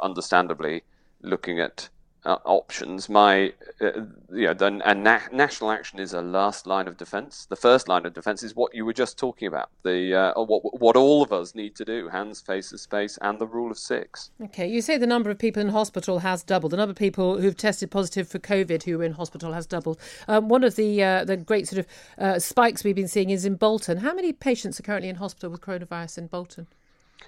understandably 0.00 0.82
looking 1.22 1.60
at 1.60 1.88
uh, 2.24 2.36
options. 2.44 3.08
My, 3.08 3.52
uh, 3.80 4.02
you 4.32 4.46
know, 4.46 4.54
the, 4.54 4.80
and 4.84 5.02
na- 5.02 5.20
national 5.32 5.70
action 5.70 5.98
is 5.98 6.12
a 6.12 6.22
last 6.22 6.66
line 6.66 6.86
of 6.86 6.96
defence. 6.96 7.46
The 7.46 7.56
first 7.56 7.88
line 7.88 8.06
of 8.06 8.14
defence 8.14 8.42
is 8.42 8.54
what 8.54 8.74
you 8.74 8.84
were 8.84 8.92
just 8.92 9.18
talking 9.18 9.48
about. 9.48 9.70
The 9.82 10.14
uh, 10.14 10.42
what 10.42 10.80
what 10.80 10.96
all 10.96 11.22
of 11.22 11.32
us 11.32 11.54
need 11.54 11.74
to 11.76 11.84
do: 11.84 12.08
hands, 12.08 12.40
faces, 12.40 12.82
space, 12.82 13.18
and 13.22 13.38
the 13.38 13.46
rule 13.46 13.70
of 13.70 13.78
six. 13.78 14.30
Okay, 14.42 14.68
you 14.68 14.80
say 14.80 14.98
the 14.98 15.06
number 15.06 15.30
of 15.30 15.38
people 15.38 15.60
in 15.60 15.70
hospital 15.70 16.20
has 16.20 16.42
doubled. 16.42 16.72
The 16.72 16.76
number 16.76 16.92
of 16.92 16.96
people 16.96 17.40
who've 17.40 17.56
tested 17.56 17.90
positive 17.90 18.28
for 18.28 18.38
COVID 18.38 18.84
who 18.84 19.00
are 19.00 19.04
in 19.04 19.12
hospital 19.12 19.52
has 19.52 19.66
doubled. 19.66 19.98
Um, 20.28 20.48
one 20.48 20.64
of 20.64 20.76
the 20.76 21.02
uh, 21.02 21.24
the 21.24 21.36
great 21.36 21.66
sort 21.66 21.80
of 21.80 21.86
uh, 22.18 22.38
spikes 22.38 22.84
we've 22.84 22.94
been 22.94 23.08
seeing 23.08 23.30
is 23.30 23.44
in 23.44 23.56
Bolton. 23.56 23.98
How 23.98 24.14
many 24.14 24.32
patients 24.32 24.78
are 24.78 24.84
currently 24.84 25.08
in 25.08 25.16
hospital 25.16 25.50
with 25.50 25.60
coronavirus 25.60 26.18
in 26.18 26.26
Bolton? 26.28 26.66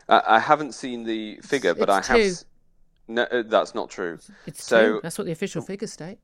Uh, 0.08 0.20
I 0.26 0.38
haven't 0.38 0.74
seen 0.74 1.04
the 1.04 1.36
figure, 1.42 1.70
it's 1.70 1.78
but 1.78 1.90
I 1.90 2.00
two. 2.00 2.34
No, 3.08 3.22
uh, 3.22 3.42
that's 3.46 3.74
not 3.74 3.90
true. 3.90 4.18
It's 4.46 4.64
so 4.64 4.84
two. 4.94 5.00
That's 5.02 5.18
what 5.18 5.26
the 5.26 5.32
official 5.32 5.62
figures 5.62 5.92
state. 5.92 6.18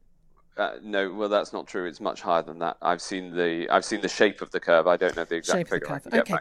Uh, 0.57 0.73
no, 0.83 1.13
well, 1.13 1.29
that's 1.29 1.53
not 1.53 1.67
true. 1.67 1.87
It's 1.87 2.01
much 2.01 2.21
higher 2.21 2.43
than 2.43 2.59
that. 2.59 2.77
I've 2.83 3.01
seen 3.01 3.35
the 3.35 3.69
I've 3.71 3.85
seen 3.85 4.01
the 4.01 4.09
shape 4.09 4.43
of 4.43 4.51
the 4.51 4.61
curve. 4.61 4.87
I 4.87 4.97
don't 4.97 5.17
know 5.17 5.25
the 5.25 5.37
exact 5.37 5.59
shape 5.59 5.69
figure. 5.69 5.95
Of 5.95 6.03
the 6.03 6.11
curve. 6.11 6.21
Okay, 6.21 6.37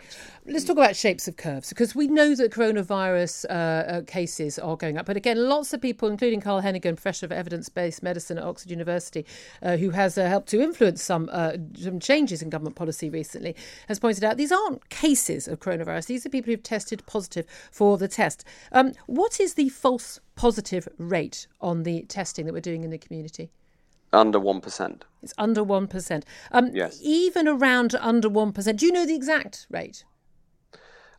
let's 0.46 0.66
talk 0.66 0.78
about 0.78 0.96
shapes 0.96 1.28
of 1.28 1.38
curves 1.38 1.70
because 1.70 1.96
we 1.96 2.08
know 2.08 2.36
that 2.36 2.52
coronavirus 2.52 3.46
uh, 3.50 3.54
uh, 3.54 4.02
cases 4.02 4.60
are 4.60 4.76
going 4.76 4.98
up. 4.98 5.06
But 5.06 5.16
again, 5.16 5.48
lots 5.48 5.74
of 5.74 5.82
people, 5.82 6.10
including 6.10 6.42
Carl 6.42 6.62
Heneghan, 6.62 6.96
professor 6.96 7.26
of 7.26 7.32
evidence-based 7.32 8.04
medicine 8.04 8.38
at 8.38 8.44
Oxford 8.44 8.72
University, 8.72 9.26
uh, 9.62 9.78
who 9.78 9.92
has 9.92 10.18
uh, 10.18 10.28
helped 10.28 10.50
to 10.50 10.60
influence 10.60 11.02
some 11.04 11.30
uh, 11.32 11.54
some 11.78 12.00
changes 12.00 12.42
in 12.42 12.50
government 12.50 12.76
policy 12.76 13.10
recently, 13.10 13.56
has 13.88 14.00
pointed 14.00 14.24
out 14.24 14.38
these 14.38 14.52
aren't 14.52 14.90
cases 14.90 15.48
of 15.48 15.60
coronavirus. 15.60 16.08
These 16.08 16.26
are 16.26 16.30
people 16.30 16.52
who've 16.52 16.64
tested 16.64 17.06
positive 17.06 17.46
for 17.72 17.98
the 17.98 18.08
test. 18.08 18.44
Um, 18.72 18.94
what 19.06 19.40
is 19.40 19.54
the 19.54 19.70
false 19.70 20.20
positive 20.36 20.90
rate 20.98 21.48
on 21.62 21.84
the 21.84 22.04
testing 22.04 22.46
that 22.48 22.54
we're 22.54 22.60
doing 22.60 22.84
in 22.84 22.90
the 22.90 22.98
community? 22.98 23.52
Under 24.12 24.40
1%. 24.40 25.02
It's 25.22 25.34
under 25.38 25.64
1%. 25.64 26.24
Um, 26.52 26.72
yes. 26.74 27.00
Even 27.04 27.48
around 27.48 27.96
under 27.96 28.30
1%. 28.30 28.78
Do 28.78 28.86
you 28.86 28.92
know 28.92 29.06
the 29.06 29.16
exact 29.16 29.68
rate? 29.70 30.04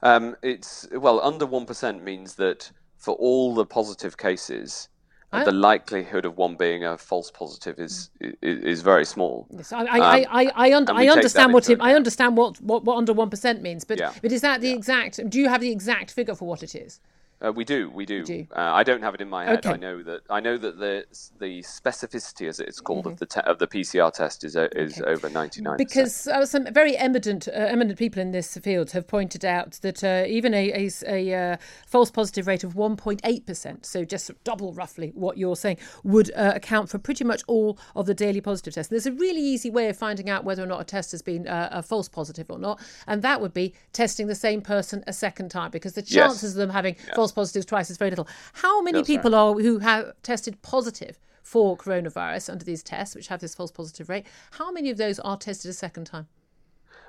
Um, 0.03 0.37
it's 0.43 0.89
well 0.93 1.21
under 1.21 1.47
one 1.47 1.67
percent 1.67 2.03
means 2.03 2.35
that 2.37 2.71
for 2.97 3.15
all 3.17 3.55
the 3.55 3.67
positive 3.67 4.17
cases, 4.17 4.89
I, 5.33 5.45
the 5.45 5.53
likelihood 5.53 6.25
of 6.25 6.37
one 6.39 6.57
being 6.57 6.85
a 6.85 6.97
false 6.97 7.31
positive 7.31 7.79
is 7.79 8.11
is, 8.21 8.35
is 8.41 8.83
very 8.83 9.05
small. 9.05 9.47
Yes, 9.51 9.73
I 9.73 9.85
I, 9.85 10.23
um, 10.23 10.27
I, 10.31 10.53
I, 10.55 10.75
un- 10.75 10.91
I 10.91 11.09
understand 11.09 11.53
what 11.53 11.69
it, 11.69 11.79
I 11.81 11.95
understand 11.95 12.37
what, 12.37 12.61
what, 12.63 12.85
what 12.85 12.97
under 12.97 13.13
one 13.13 13.31
percent 13.31 13.63
means, 13.63 13.85
but 13.85 13.99
yeah. 13.99 14.13
but 14.23 14.33
is 14.33 14.41
that 14.41 14.61
the 14.61 14.69
yeah. 14.69 14.75
exact? 14.75 15.29
Do 15.29 15.39
you 15.39 15.49
have 15.49 15.61
the 15.61 15.71
exact 15.71 16.11
figure 16.11 16.35
for 16.35 16.49
what 16.49 16.63
it 16.63 16.75
is? 16.75 17.01
Uh, 17.43 17.51
we 17.53 17.65
do, 17.65 17.89
we 17.91 18.05
do. 18.05 18.23
do. 18.23 18.47
Uh, 18.55 18.61
I 18.61 18.83
don't 18.83 19.03
have 19.03 19.15
it 19.15 19.21
in 19.23 19.29
my 19.31 19.45
head. 19.47 19.59
Okay. 19.65 19.71
I 19.71 19.77
know 19.77 20.03
that 20.03 20.21
I 20.29 20.41
know 20.41 20.59
that 20.59 20.79
the 20.79 21.05
the 21.39 21.63
specificity, 21.63 22.49
as 22.49 22.61
it's 22.61 22.81
called, 22.81 23.01
Mm-hmm. 23.07 23.13
of 23.13 23.19
the 23.19 23.27
te- 23.27 23.41
of 23.41 23.59
the 23.59 23.67
PCR 23.67 24.13
test 24.13 24.45
is 24.45 24.57
uh, 24.57 24.69
is 24.77 25.01
over 25.07 25.31
ninety 25.31 25.63
nine. 25.63 25.79
Because 25.79 26.27
uh, 26.27 26.45
some 26.45 26.67
very 26.73 26.97
eminent 26.99 27.49
uh, 27.49 27.53
eminent 27.53 27.99
people 27.99 28.21
in 28.21 28.33
this 28.33 28.57
field 28.59 28.91
have 28.91 29.07
pointed 29.07 29.45
out 29.45 29.73
that 29.83 30.05
uh, 30.05 30.25
even 30.29 30.53
a 30.53 30.87
a, 30.87 30.91
a 31.07 31.35
uh, 31.53 31.57
false 31.87 32.11
positive 32.11 32.47
rate 32.47 32.63
of 32.63 32.75
one 32.77 32.95
point 32.97 33.21
eight 33.25 33.47
percent, 33.47 33.87
so 33.87 34.05
just 34.05 34.31
double 34.45 34.75
roughly 34.75 35.13
what 35.15 35.39
you're 35.39 35.57
saying, 35.57 35.79
would 36.05 36.31
uh, 36.37 36.53
account 36.55 36.91
for 36.91 36.99
pretty 36.99 37.25
much 37.25 37.43
all 37.47 37.79
of 37.97 38.05
the 38.05 38.15
daily 38.15 38.41
positive 38.43 38.75
tests. 38.75 38.91
And 38.93 38.97
there's 39.01 39.07
a 39.07 39.19
really 39.19 39.41
easy 39.41 39.71
way 39.71 39.89
of 39.89 39.97
finding 39.97 40.29
out 40.29 40.45
whether 40.45 40.63
or 40.63 40.67
not 40.67 40.81
a 40.83 40.85
test 40.85 41.11
has 41.13 41.23
been 41.23 41.49
uh, 41.49 41.69
a 41.73 41.83
false 41.83 42.09
positive 42.09 42.51
or 42.51 42.59
not, 42.59 42.79
and 43.07 43.23
that 43.23 43.41
would 43.41 43.55
be 43.55 43.73
testing 43.95 44.27
the 44.27 44.35
same 44.35 44.61
person 44.61 45.03
a 45.07 45.13
second 45.15 45.49
time, 45.51 45.71
because 45.71 45.95
the 45.95 46.03
chances 46.03 46.43
Yes. 46.43 46.53
of 46.53 46.57
them 46.59 46.71
having 46.71 46.97
Yes. 47.07 47.17
false 47.17 47.30
positives 47.33 47.67
twice 47.67 47.91
is 47.91 47.97
very 47.97 48.11
little. 48.11 48.29
How 48.55 48.83
many 48.83 48.99
That's 48.99 49.07
people 49.07 49.35
are 49.35 49.55
who 49.55 49.79
have 49.79 50.13
tested 50.23 50.61
positive 50.63 51.19
for 51.43 51.77
coronavirus 51.77 52.51
under 52.51 52.65
these 52.65 52.83
tests, 52.83 53.15
which 53.15 53.29
have 53.29 53.41
this 53.41 53.55
false 53.55 53.71
positive 53.71 54.09
rate? 54.09 54.27
How 54.53 54.71
many 54.71 54.91
of 54.91 54.99
those 54.99 55.19
are 55.21 55.37
tested 55.37 55.71
a 55.71 55.75
second 55.75 56.05
time? 56.05 56.29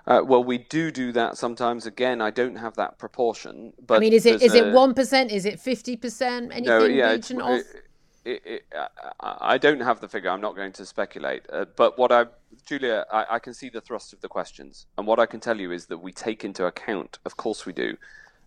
Uh, 0.07 0.21
well, 0.25 0.43
we 0.43 0.57
do 0.57 0.91
do 0.91 1.12
that 1.12 1.38
sometimes. 1.38 1.86
Again, 1.86 2.21
I 2.21 2.31
don't 2.31 2.55
have 2.55 2.75
that 2.75 2.97
proportion. 2.97 3.73
But 3.86 3.97
I 3.97 3.99
mean, 3.99 4.13
is 4.13 4.25
it 4.25 4.41
is 4.41 4.53
it 4.53 4.73
one 4.73 4.93
percent? 4.93 5.31
Is 5.31 5.45
it 5.45 5.60
fifty 5.60 5.95
percent? 5.95 6.51
Anything 6.51 6.65
No, 6.65 6.86
yeah, 6.86 7.12
region 7.12 7.41
of? 7.41 7.60
it, 7.60 7.65
it, 8.25 8.41
it, 8.45 8.63
I 9.19 9.38
I 9.53 9.57
don't 9.57 9.81
have 9.81 10.01
the 10.01 10.07
figure. 10.07 10.29
I'm 10.29 10.41
not 10.41 10.55
going 10.55 10.71
to 10.73 10.86
speculate. 10.86 11.45
Uh, 11.51 11.65
but 11.75 11.99
what 11.99 12.12
I, 12.12 12.25
Julia, 12.65 13.05
I, 13.12 13.25
I 13.31 13.39
can 13.39 13.53
see 13.53 13.69
the 13.69 13.81
thrust 13.81 14.13
of 14.13 14.21
the 14.21 14.27
questions, 14.27 14.88
and 14.97 15.05
what 15.05 15.19
I 15.19 15.27
can 15.27 15.39
tell 15.39 15.60
you 15.60 15.71
is 15.71 15.86
that 15.88 15.99
we 15.99 16.12
take 16.12 16.43
into 16.43 16.65
account, 16.65 17.19
of 17.25 17.38
course, 17.38 17.65
we 17.65 17.73
do, 17.73 17.95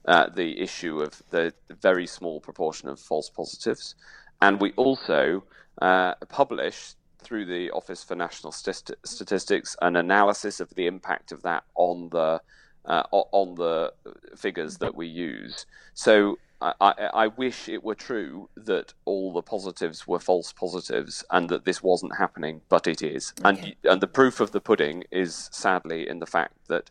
uh, 0.06 0.28
the 0.30 0.60
issue 0.60 1.00
of 1.00 1.22
the 1.30 1.52
very 1.70 2.06
small 2.06 2.40
proportion 2.40 2.88
of 2.88 3.00
false 3.00 3.30
positives, 3.30 3.94
and 4.42 4.60
we 4.60 4.72
also 4.72 5.44
uh, 5.82 6.14
publish 6.28 6.94
through 7.22 7.46
the 7.46 7.70
Office 7.70 8.04
for 8.04 8.14
National 8.14 8.52
Stati- 8.52 8.94
Statistics 9.04 9.76
an 9.82 9.96
analysis 9.96 10.60
of 10.60 10.70
the 10.74 10.86
impact 10.86 11.32
of 11.32 11.42
that 11.42 11.64
on 11.74 12.10
the 12.10 12.40
uh, 12.84 13.02
on 13.12 13.54
the 13.54 13.92
figures 14.36 14.78
that 14.78 14.94
we 14.94 15.06
use. 15.06 15.66
So 15.94 16.38
I, 16.60 16.74
I, 16.80 16.92
I 17.14 17.26
wish 17.28 17.68
it 17.68 17.82
were 17.82 17.94
true 17.94 18.50
that 18.56 18.92
all 19.04 19.32
the 19.32 19.42
positives 19.42 20.06
were 20.06 20.20
false 20.20 20.52
positives 20.52 21.24
and 21.30 21.48
that 21.48 21.64
this 21.64 21.82
wasn't 21.82 22.16
happening, 22.16 22.62
but 22.68 22.86
it 22.86 23.02
is. 23.02 23.32
And 23.44 23.74
and 23.84 24.00
the 24.00 24.06
proof 24.06 24.40
of 24.40 24.52
the 24.52 24.60
pudding 24.60 25.04
is 25.10 25.48
sadly 25.52 26.08
in 26.08 26.18
the 26.20 26.26
fact 26.26 26.54
that 26.68 26.90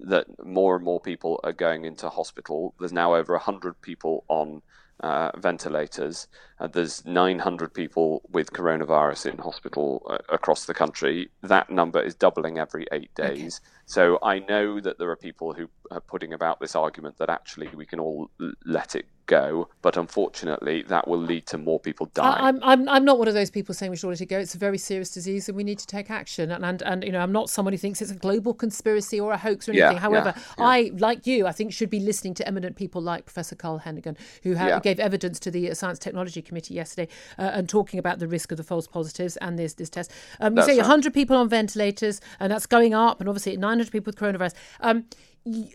that 0.00 0.26
more 0.44 0.76
and 0.76 0.84
more 0.84 1.00
people 1.00 1.40
are 1.44 1.52
going 1.52 1.84
into 1.84 2.08
hospital. 2.08 2.74
There's 2.78 2.92
now 2.92 3.14
over 3.14 3.34
100 3.34 3.80
people 3.80 4.24
on 4.28 4.62
uh, 5.00 5.30
ventilators. 5.36 6.26
Uh, 6.58 6.66
there's 6.66 7.04
900 7.04 7.72
people 7.72 8.22
with 8.30 8.52
coronavirus 8.52 9.30
in 9.32 9.38
hospital 9.38 10.04
uh, 10.10 10.18
across 10.28 10.64
the 10.64 10.74
country. 10.74 11.30
That 11.42 11.70
number 11.70 12.00
is 12.00 12.14
doubling 12.14 12.58
every 12.58 12.86
eight 12.92 13.14
days. 13.14 13.60
So 13.86 14.18
I 14.22 14.40
know 14.40 14.80
that 14.80 14.98
there 14.98 15.10
are 15.10 15.16
people 15.16 15.52
who 15.52 15.68
are 15.90 16.00
putting 16.00 16.32
about 16.32 16.60
this 16.60 16.74
argument 16.74 17.18
that 17.18 17.30
actually 17.30 17.68
we 17.74 17.86
can 17.86 18.00
all 18.00 18.30
let 18.64 18.96
it 18.96 19.06
go, 19.28 19.68
but 19.82 19.96
unfortunately, 19.96 20.82
that 20.88 21.06
will 21.06 21.20
lead 21.20 21.46
to 21.46 21.58
more 21.58 21.78
people 21.78 22.06
dying. 22.14 22.34
I, 22.34 22.48
I'm, 22.48 22.58
I'm, 22.64 22.88
I'm 22.88 23.04
not 23.04 23.18
one 23.18 23.28
of 23.28 23.34
those 23.34 23.50
people 23.50 23.74
saying 23.74 23.90
we 23.90 23.96
should 23.96 24.08
let 24.08 24.20
it 24.20 24.26
go. 24.26 24.38
It's 24.38 24.56
a 24.56 24.58
very 24.58 24.78
serious 24.78 25.10
disease 25.10 25.48
and 25.48 25.56
we 25.56 25.62
need 25.62 25.78
to 25.78 25.86
take 25.86 26.10
action. 26.10 26.50
And, 26.50 26.64
and, 26.64 26.82
and 26.82 27.04
you 27.04 27.12
know, 27.12 27.20
I'm 27.20 27.30
not 27.30 27.48
someone 27.50 27.72
who 27.72 27.78
thinks 27.78 28.02
it's 28.02 28.10
a 28.10 28.16
global 28.16 28.54
conspiracy 28.54 29.20
or 29.20 29.32
a 29.32 29.36
hoax 29.36 29.68
or 29.68 29.72
anything. 29.72 29.92
Yeah, 29.92 30.00
However, 30.00 30.34
yeah, 30.34 30.42
yeah. 30.58 30.64
I, 30.64 30.90
like 30.96 31.26
you, 31.26 31.46
I 31.46 31.52
think 31.52 31.72
should 31.72 31.90
be 31.90 32.00
listening 32.00 32.34
to 32.34 32.48
eminent 32.48 32.74
people 32.74 33.00
like 33.00 33.26
Professor 33.26 33.54
Carl 33.54 33.82
Heneghan, 33.84 34.16
who 34.42 34.56
ha- 34.56 34.80
gave 34.80 34.98
evidence 34.98 35.38
to 35.40 35.50
the 35.50 35.74
Science 35.74 35.98
Technology 35.98 36.42
Committee 36.42 36.74
yesterday 36.74 37.08
uh, 37.38 37.50
and 37.52 37.68
talking 37.68 38.00
about 38.00 38.18
the 38.18 38.26
risk 38.26 38.50
of 38.50 38.56
the 38.56 38.64
false 38.64 38.88
positives 38.88 39.36
and 39.36 39.58
this, 39.58 39.74
this 39.74 39.90
test. 39.90 40.10
Um, 40.40 40.56
you 40.56 40.62
say 40.62 40.78
right. 40.78 40.78
100 40.78 41.12
people 41.12 41.36
on 41.36 41.48
ventilators 41.48 42.20
and 42.40 42.50
that's 42.50 42.66
going 42.66 42.94
up, 42.94 43.20
and 43.20 43.28
obviously 43.28 43.56
900 43.56 43.92
people 43.92 44.10
with 44.10 44.16
coronavirus. 44.16 44.54
Um, 44.80 45.04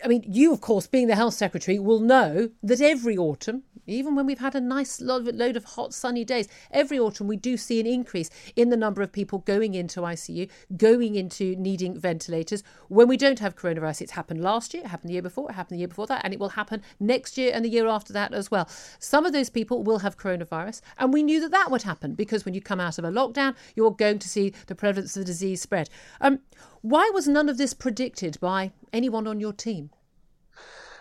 I 0.04 0.08
mean, 0.08 0.24
you, 0.28 0.54
of 0.54 0.62
course, 0.62 0.88
being 0.88 1.08
the 1.08 1.16
health 1.16 1.34
secretary, 1.34 1.80
will 1.80 2.00
know 2.00 2.50
that 2.62 2.82
every 2.82 3.18
autumn, 3.18 3.64
even 3.88 4.16
when 4.16 4.26
we've 4.26 4.40
had 4.40 4.56
a 4.56 4.62
nice 4.62 5.02
lo- 5.02 5.18
load 5.18 5.58
of 5.58 5.66
hot, 5.66 5.94
sunny 5.94 6.24
days, 6.24 6.48
every 6.72 7.00
autumn 7.00 7.28
we 7.28 7.38
do 7.38 7.58
see 7.58 7.80
an 7.80 7.88
increase 7.88 8.30
in 8.56 8.70
the 8.70 8.78
number 8.78 9.02
of 9.02 9.12
people 9.12 9.40
going 9.40 9.74
into 9.74 10.02
ICU, 10.02 10.50
going 10.78 11.16
into 11.16 11.56
needing 11.56 12.00
ventilators. 12.00 12.64
When 12.88 13.08
we 13.08 13.18
don't 13.18 13.40
have 13.40 13.56
coronavirus, 13.56 14.02
it's 14.02 14.12
happened 14.12 14.42
last 14.42 14.74
year, 14.74 14.84
it 14.84 14.90
happened 14.90 15.10
the 15.10 15.14
year 15.14 15.22
before, 15.22 15.50
it 15.50 15.54
happened 15.54 15.76
the 15.76 15.80
year 15.80 15.88
before 15.88 16.08
that, 16.08 16.22
and 16.24 16.34
it 16.34 16.40
will 16.40 16.50
happen 16.50 16.82
next 17.00 17.38
year 17.38 17.52
and 17.54 17.66
the 17.66 17.70
year 17.70 17.88
after 17.88 18.14
that 18.14 18.34
as 18.34 18.52
well. 18.52 18.70
Some 19.00 19.26
of 19.26 19.34
those 19.34 19.50
people 19.50 19.84
will 19.84 20.00
have 20.00 20.18
coronavirus, 20.18 20.82
and 20.98 21.12
we 21.14 21.24
knew 21.24 21.42
that 21.42 21.52
that 21.52 21.72
would 21.72 21.84
happen 21.84 22.14
because 22.14 22.46
when 22.46 22.54
you 22.54 22.62
come 22.62 22.80
out 22.80 23.00
of 23.00 23.06
a 23.06 23.12
lockdown, 23.12 23.56
you're 23.76 23.92
going 23.92 24.20
to 24.20 24.30
see 24.30 24.54
the 24.68 24.76
prevalence 24.76 25.16
of 25.18 25.22
the 25.22 25.26
disease 25.26 25.62
spread. 25.62 25.90
Um, 26.22 26.40
why 26.84 27.10
was 27.14 27.30
none 27.30 27.48
of 27.48 27.58
this 27.58 27.74
predicted 27.74 28.38
by 28.42 28.74
anyone 28.92 29.26
on 29.26 29.40
your 29.40 29.53
team? 29.58 29.90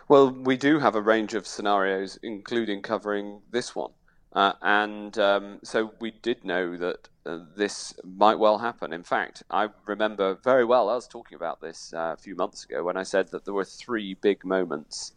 Well, 0.09 0.31
we 0.31 0.57
do 0.57 0.79
have 0.79 0.95
a 0.95 1.01
range 1.01 1.35
of 1.35 1.47
scenarios, 1.47 2.19
including 2.23 2.83
covering 2.83 3.41
this 3.51 3.75
one. 3.75 3.93
Uh, 4.33 4.53
and 4.63 5.19
um, 5.19 5.59
so 5.63 5.93
we 6.01 6.11
did 6.11 6.45
know 6.45 6.77
that 6.77 7.09
uh, 7.27 7.39
this 7.55 7.95
might 8.03 8.39
well 8.39 8.59
happen. 8.59 8.93
In 8.93 9.03
fact, 9.03 9.43
I 9.51 9.69
remember 9.87 10.35
very 10.43 10.65
well, 10.65 10.89
I 10.89 10.95
was 10.95 11.07
talking 11.07 11.37
about 11.37 11.61
this 11.61 11.93
uh, 11.95 12.15
a 12.15 12.17
few 12.17 12.35
months 12.35 12.65
ago 12.65 12.83
when 12.83 12.97
I 12.97 13.03
said 13.03 13.29
that 13.29 13.45
there 13.45 13.55
were 13.55 13.65
three 13.65 14.15
big 14.15 14.45
moments. 14.45 15.13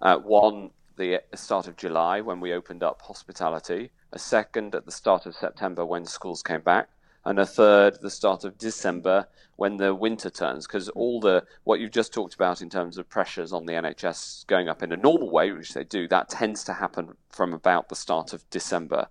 Uh, 0.00 0.18
one, 0.18 0.70
the 0.96 1.20
start 1.34 1.66
of 1.66 1.76
July 1.76 2.20
when 2.20 2.40
we 2.40 2.52
opened 2.52 2.82
up 2.82 3.02
hospitality, 3.02 3.90
a 4.12 4.18
second 4.18 4.74
at 4.74 4.84
the 4.84 4.92
start 4.92 5.26
of 5.26 5.34
September 5.34 5.84
when 5.84 6.04
schools 6.04 6.42
came 6.42 6.60
back, 6.60 6.88
and 7.24 7.38
a 7.38 7.46
third 7.46 8.00
the 8.00 8.10
start 8.10 8.44
of 8.44 8.56
December 8.58 9.26
when 9.56 9.76
the 9.76 9.94
winter 9.94 10.30
turns 10.30 10.66
because 10.66 10.88
all 10.90 11.20
the 11.20 11.44
what 11.64 11.80
you've 11.80 11.90
just 11.90 12.14
talked 12.14 12.34
about 12.34 12.62
in 12.62 12.70
terms 12.70 12.96
of 12.96 13.08
pressures 13.08 13.52
on 13.52 13.66
the 13.66 13.74
NHS 13.74 14.46
going 14.46 14.68
up 14.68 14.82
in 14.82 14.92
a 14.92 14.96
normal 14.96 15.30
way 15.30 15.52
which 15.52 15.74
they 15.74 15.84
do 15.84 16.08
that 16.08 16.28
tends 16.28 16.64
to 16.64 16.72
happen 16.72 17.14
from 17.28 17.52
about 17.52 17.88
the 17.88 17.96
start 17.96 18.32
of 18.32 18.48
December. 18.50 19.06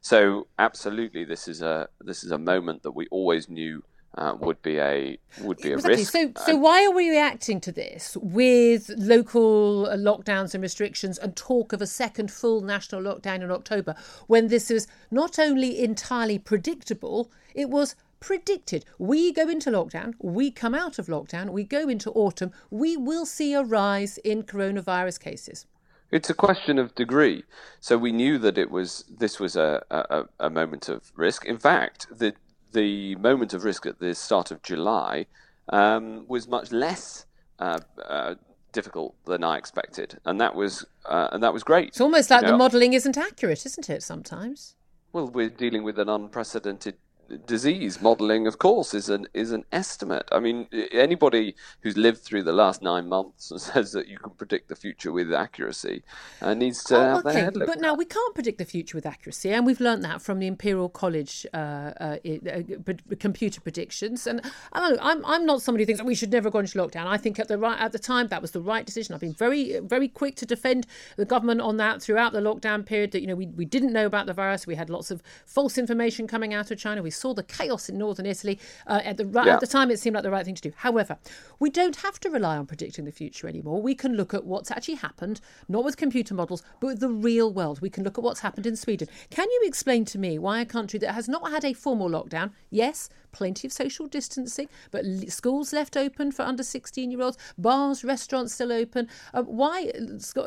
So 0.00 0.46
absolutely 0.58 1.24
this 1.24 1.48
is 1.48 1.60
a 1.60 1.88
this 2.00 2.24
is 2.24 2.30
a 2.30 2.38
moment 2.38 2.82
that 2.82 2.92
we 2.92 3.06
always 3.10 3.48
knew 3.48 3.82
uh, 4.16 4.34
would 4.40 4.60
be 4.62 4.78
a 4.78 5.18
would 5.40 5.58
be 5.58 5.70
a 5.70 5.74
Exactly. 5.74 5.98
risk 5.98 6.12
So, 6.12 6.32
so 6.44 6.56
why 6.56 6.84
are 6.84 6.90
we 6.92 7.10
reacting 7.10 7.60
to 7.62 7.72
this 7.72 8.16
with 8.20 8.90
local 8.96 9.86
uh, 9.86 9.96
lockdowns 9.96 10.54
and 10.54 10.62
restrictions 10.62 11.18
and 11.18 11.36
talk 11.36 11.72
of 11.72 11.80
a 11.80 11.86
second 11.86 12.30
full 12.30 12.60
national 12.60 13.02
lockdown 13.02 13.42
in 13.42 13.50
October 13.50 13.94
when 14.26 14.48
this 14.48 14.70
is 14.70 14.86
not 15.10 15.38
only 15.38 15.82
entirely 15.82 16.38
predictable, 16.38 17.30
it 17.54 17.70
was 17.70 17.94
predicted. 18.18 18.84
We 18.98 19.32
go 19.32 19.48
into 19.48 19.70
lockdown, 19.70 20.14
we 20.20 20.50
come 20.50 20.74
out 20.74 20.98
of 20.98 21.06
lockdown, 21.06 21.50
we 21.50 21.64
go 21.64 21.88
into 21.88 22.10
autumn, 22.10 22.52
we 22.70 22.96
will 22.96 23.24
see 23.26 23.54
a 23.54 23.62
rise 23.62 24.18
in 24.18 24.42
coronavirus 24.42 25.20
cases. 25.20 25.66
It's 26.10 26.28
a 26.28 26.34
question 26.34 26.78
of 26.78 26.94
degree. 26.96 27.44
So 27.78 27.96
we 27.96 28.10
knew 28.12 28.36
that 28.38 28.58
it 28.58 28.70
was 28.70 29.04
this 29.08 29.38
was 29.38 29.54
a, 29.56 29.82
a, 29.90 30.24
a 30.40 30.50
moment 30.50 30.88
of 30.88 31.12
risk. 31.16 31.44
In 31.44 31.58
fact, 31.58 32.08
the 32.10 32.34
the 32.72 33.16
moment 33.16 33.54
of 33.54 33.64
risk 33.64 33.86
at 33.86 33.98
the 33.98 34.14
start 34.14 34.50
of 34.50 34.62
July 34.62 35.26
um, 35.68 36.24
was 36.28 36.48
much 36.48 36.72
less 36.72 37.26
uh, 37.58 37.80
uh, 38.04 38.34
difficult 38.72 39.14
than 39.24 39.44
I 39.44 39.56
expected, 39.56 40.18
and 40.24 40.40
that 40.40 40.54
was 40.54 40.84
uh, 41.06 41.28
and 41.32 41.42
that 41.42 41.52
was 41.52 41.62
great. 41.62 41.88
It's 41.88 42.00
almost 42.00 42.30
like 42.30 42.42
You 42.42 42.48
the 42.48 42.56
modelling 42.56 42.92
isn't 42.92 43.16
accurate, 43.16 43.66
isn't 43.66 43.88
it, 43.90 44.02
sometimes? 44.02 44.76
Well, 45.12 45.28
we're 45.28 45.50
dealing 45.50 45.82
with 45.82 45.98
an 45.98 46.08
unprecedented 46.08 46.96
disease. 47.38 48.00
Modelling, 48.00 48.46
of 48.46 48.58
course, 48.58 48.94
is 48.94 49.08
an 49.08 49.26
is 49.34 49.52
an 49.52 49.64
estimate. 49.72 50.28
I 50.32 50.40
mean, 50.40 50.68
anybody 50.92 51.54
who's 51.80 51.96
lived 51.96 52.18
through 52.18 52.42
the 52.42 52.52
last 52.52 52.82
nine 52.82 53.08
months 53.08 53.50
and 53.50 53.60
says 53.70 53.92
that 53.92 54.08
you 54.08 54.18
can 54.18 54.30
predict 54.30 54.68
the 54.68 54.76
future 54.76 55.12
with 55.12 55.32
accuracy 55.32 56.02
uh, 56.42 56.54
needs 56.54 56.84
to 56.84 56.94
have 56.94 57.24
their 57.24 57.32
head 57.32 57.56
looked 57.56 57.70
but 57.70 57.80
now 57.80 57.94
we 57.94 58.04
can't 58.04 58.34
predict 58.34 58.58
the 58.58 58.64
future 58.64 58.96
with 58.96 59.06
accuracy, 59.06 59.50
and 59.50 59.66
we've 59.66 59.80
learned 59.80 60.02
that 60.04 60.22
from 60.22 60.38
the 60.38 60.46
Imperial 60.46 60.88
College 60.88 61.46
uh, 61.54 61.56
uh, 61.56 62.16
uh, 62.24 62.92
computer 63.18 63.60
predictions. 63.60 64.26
And 64.26 64.40
I 64.72 64.80
don't 64.80 64.96
know, 64.96 65.02
I'm 65.02 65.24
I'm 65.24 65.46
not 65.46 65.62
somebody 65.62 65.82
who 65.82 65.86
thinks 65.86 66.00
that 66.00 66.06
we 66.06 66.14
should 66.14 66.32
never 66.32 66.50
go 66.50 66.58
into 66.58 66.78
lockdown. 66.78 67.06
I 67.06 67.16
think 67.16 67.38
at 67.38 67.48
the 67.48 67.58
right 67.58 67.78
at 67.80 67.92
the 67.92 67.98
time 67.98 68.28
that 68.28 68.42
was 68.42 68.50
the 68.50 68.60
right 68.60 68.84
decision. 68.84 69.14
I've 69.14 69.20
been 69.20 69.34
very 69.34 69.78
very 69.80 70.08
quick 70.08 70.36
to 70.36 70.46
defend 70.46 70.86
the 71.16 71.24
government 71.24 71.60
on 71.60 71.76
that 71.76 72.02
throughout 72.02 72.32
the 72.32 72.40
lockdown 72.40 72.84
period. 72.84 73.12
That 73.12 73.20
you 73.20 73.26
know 73.26 73.36
we 73.36 73.46
we 73.46 73.64
didn't 73.64 73.92
know 73.92 74.06
about 74.06 74.26
the 74.26 74.34
virus. 74.34 74.66
We 74.66 74.74
had 74.74 74.90
lots 74.90 75.10
of 75.10 75.22
false 75.46 75.78
information 75.78 76.26
coming 76.26 76.52
out 76.54 76.70
of 76.70 76.78
China. 76.78 77.02
We 77.02 77.10
saw 77.20 77.34
the 77.34 77.42
chaos 77.42 77.88
in 77.88 77.98
northern 77.98 78.26
Italy. 78.26 78.58
Uh, 78.86 79.00
at 79.04 79.16
the 79.16 79.26
right 79.26 79.46
Yeah. 79.46 79.54
at 79.54 79.60
the 79.60 79.66
time, 79.66 79.90
it 79.90 79.98
seemed 80.00 80.14
like 80.14 80.22
the 80.24 80.30
right 80.30 80.44
thing 80.44 80.54
to 80.54 80.62
do. 80.62 80.72
However, 80.76 81.18
we 81.58 81.70
don't 81.70 81.96
have 81.96 82.18
to 82.20 82.30
rely 82.30 82.56
on 82.56 82.66
predicting 82.66 83.04
the 83.04 83.12
future 83.12 83.46
anymore. 83.46 83.80
We 83.82 83.94
can 83.94 84.14
look 84.14 84.32
at 84.34 84.44
what's 84.44 84.70
actually 84.70 84.94
happened, 84.94 85.40
not 85.68 85.84
with 85.84 85.96
computer 85.96 86.34
models, 86.34 86.62
but 86.80 86.86
with 86.88 87.00
the 87.00 87.08
real 87.08 87.52
world. 87.52 87.80
We 87.80 87.90
can 87.90 88.04
look 88.04 88.16
at 88.18 88.24
what's 88.24 88.40
happened 88.40 88.66
in 88.66 88.76
Sweden. 88.76 89.08
Can 89.30 89.48
you 89.50 89.60
explain 89.64 90.04
to 90.06 90.18
me 90.18 90.38
why 90.38 90.60
a 90.60 90.66
country 90.66 90.98
that 91.00 91.12
has 91.12 91.28
not 91.28 91.50
had 91.50 91.64
a 91.64 91.72
formal 91.74 92.08
lockdown, 92.08 92.52
yes, 92.70 93.08
plenty 93.32 93.66
of 93.68 93.72
social 93.72 94.06
distancing, 94.06 94.68
but 94.90 95.04
schools 95.28 95.72
left 95.72 95.96
open 95.96 96.32
for 96.32 96.42
under 96.42 96.62
16 96.62 97.10
year 97.10 97.22
olds, 97.22 97.38
bars, 97.58 98.02
restaurants 98.04 98.54
still 98.54 98.72
open, 98.72 99.08
uh, 99.34 99.42
why 99.42 99.90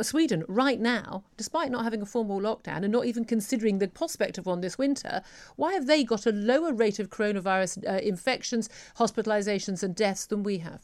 Sweden 0.01 0.43
right 0.47 0.79
now, 0.79 1.23
despite 1.37 1.71
not 1.71 1.83
having 1.83 2.01
a 2.01 2.05
formal 2.05 2.39
lockdown 2.41 2.83
and 2.83 2.91
not 2.91 3.05
even 3.05 3.23
considering 3.25 3.79
the 3.79 3.87
prospect 3.87 4.37
of 4.37 4.45
one 4.45 4.61
this 4.61 4.77
winter, 4.77 5.21
why 5.55 5.73
have 5.73 5.85
they 5.87 6.03
got 6.03 6.25
a 6.25 6.31
lower 6.31 6.62
rate 6.71 6.99
of 6.99 7.09
coronavirus 7.09 7.85
uh, 7.89 7.97
infections, 8.01 8.69
hospitalizations, 8.97 9.83
and 9.83 9.95
deaths 9.95 10.25
than 10.27 10.43
we 10.43 10.59
have? 10.59 10.81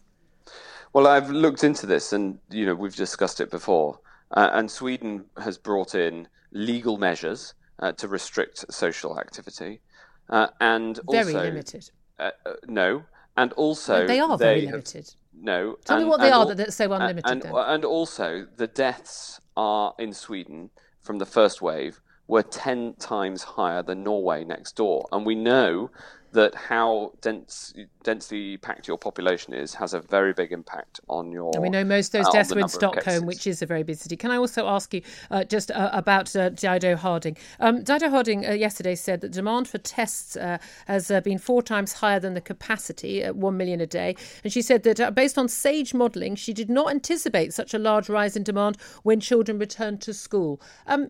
Well, 0.92 1.08
I've 1.08 1.30
looked 1.30 1.64
into 1.64 1.86
this, 1.86 2.12
and 2.14 2.40
you 2.50 2.66
know 2.66 2.76
we've 2.76 2.96
discussed 2.96 3.40
it 3.40 3.52
before. 3.52 4.00
Uh, 4.32 4.50
and 4.54 4.70
Sweden 4.70 5.26
has 5.42 5.58
brought 5.58 5.96
in 5.96 6.28
legal 6.52 6.98
measures 6.98 7.54
uh, 7.80 7.92
to 7.94 8.08
restrict 8.08 8.66
social 8.72 9.20
activity, 9.20 9.82
uh, 10.30 10.48
and 10.60 11.00
Very 11.10 11.34
also 11.34 11.44
limited. 11.44 11.92
Uh, 12.20 12.32
uh, 12.46 12.54
no, 12.68 13.04
and 13.38 13.54
also 13.54 14.02
No, 14.02 14.08
they 14.08 14.20
are 14.20 14.38
very 14.38 14.62
have- 14.66 14.72
limited. 14.72 15.14
no, 15.34 15.78
Tell 15.86 16.00
me 16.00 16.06
what 16.06 16.20
they 16.20 16.30
are 16.30 16.34
al- 16.42 16.48
that- 16.48 16.58
that's 16.58 16.76
so 16.76 16.92
unlimited 16.92 17.32
And, 17.32 17.42
then. 17.44 17.54
and 17.56 17.86
also, 17.86 18.46
the 18.58 18.68
deaths 18.68 19.40
are 19.56 19.94
in 19.98 20.14
Sweden 20.14 20.70
from 21.02 21.18
the 21.20 21.26
first 21.26 21.62
wave 21.62 22.02
were 22.30 22.44
ten 22.44 22.94
times 23.00 23.44
higher 23.44 23.84
than 23.84 24.04
Norway 24.04 24.46
next 24.46 24.76
door, 24.78 25.08
and 25.12 25.26
we 25.26 25.36
know 25.36 25.90
that 26.32 26.54
how 26.54 27.12
dense, 27.22 27.74
densely 28.04 28.58
packed 28.58 28.88
your 28.88 29.00
population 29.00 29.52
is 29.52 29.74
has 29.74 29.96
a 29.96 30.00
very 30.00 30.32
big 30.32 30.52
impact 30.52 31.00
on 31.08 31.32
your. 31.32 31.50
And 31.56 31.64
we 31.64 31.70
know 31.70 31.84
most 31.84 32.14
of 32.14 32.20
those 32.20 32.28
uh, 32.28 32.32
deaths 32.32 32.54
were 32.54 32.62
in 32.62 32.68
Stockholm, 32.68 33.26
which 33.26 33.48
is 33.48 33.64
a 33.64 33.66
very 33.66 33.82
busy 33.82 34.04
city. 34.04 34.16
Can 34.16 34.30
I 34.30 34.38
also 34.38 34.68
ask 34.68 34.94
you 34.94 35.02
uh, 35.32 35.44
just 35.44 35.72
uh, 35.72 35.90
about 35.92 36.36
uh, 36.36 36.50
Dido 36.50 36.96
Harding? 36.96 37.36
Um, 37.60 37.84
Dido 37.84 38.10
Harding 38.10 38.46
uh, 38.46 38.52
yesterday 38.52 38.96
said 38.96 39.22
that 39.22 39.32
demand 39.32 39.68
for 39.68 39.80
tests 39.80 40.36
uh, 40.36 40.60
has 40.86 41.10
uh, 41.10 41.22
been 41.22 41.40
four 41.40 41.64
times 41.64 41.94
higher 41.94 42.20
than 42.20 42.36
the 42.36 42.42
capacity 42.42 43.24
at 43.24 43.36
one 43.36 43.58
million 43.58 43.82
a 43.82 43.88
day. 43.88 44.16
And 44.44 44.54
she 44.54 44.62
said 44.62 44.84
that 44.84 45.00
uh, 45.00 45.10
based 45.10 45.38
on 45.38 45.48
SAGE 45.48 45.96
modelling, 45.96 46.36
she 46.36 46.54
did 46.54 46.70
not 46.70 46.92
anticipate 46.92 47.54
such 47.54 47.74
a 47.74 47.80
large 47.80 48.08
rise 48.08 48.36
in 48.36 48.44
demand 48.44 48.78
when 49.02 49.20
children 49.20 49.58
returned 49.58 50.00
to 50.02 50.14
school. 50.14 50.62
Um, 50.86 51.10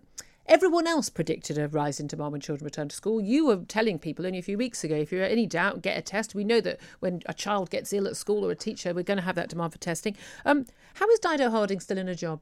Everyone 0.49 0.87
else 0.87 1.09
predicted 1.11 1.59
a 1.59 1.67
rise 1.67 1.99
in 1.99 2.07
demand 2.07 2.31
when 2.31 2.41
children 2.41 2.65
return 2.65 2.89
to 2.89 2.95
school. 2.95 3.21
You 3.21 3.45
were 3.45 3.57
telling 3.67 3.99
people 3.99 4.25
only 4.25 4.39
a 4.39 4.41
few 4.41 4.57
weeks 4.57 4.83
ago 4.83 4.95
if 4.95 5.11
you're 5.11 5.23
any 5.23 5.45
doubt, 5.45 5.83
get 5.83 5.95
a 5.95 6.01
test. 6.01 6.33
We 6.33 6.43
know 6.43 6.59
that 6.61 6.79
when 7.01 7.21
a 7.27 7.35
child 7.35 7.69
gets 7.69 7.93
ill 7.93 8.07
at 8.07 8.17
school 8.17 8.43
or 8.43 8.49
a 8.49 8.55
teacher, 8.55 8.91
we're 8.91 9.03
going 9.03 9.19
to 9.19 9.23
have 9.23 9.35
that 9.35 9.49
demand 9.49 9.73
for 9.73 9.77
testing. 9.77 10.17
Um, 10.45 10.65
how 10.95 11.07
is 11.11 11.19
Dido 11.19 11.51
Harding 11.51 11.79
still 11.79 11.99
in 11.99 12.09
a 12.09 12.15
job? 12.15 12.39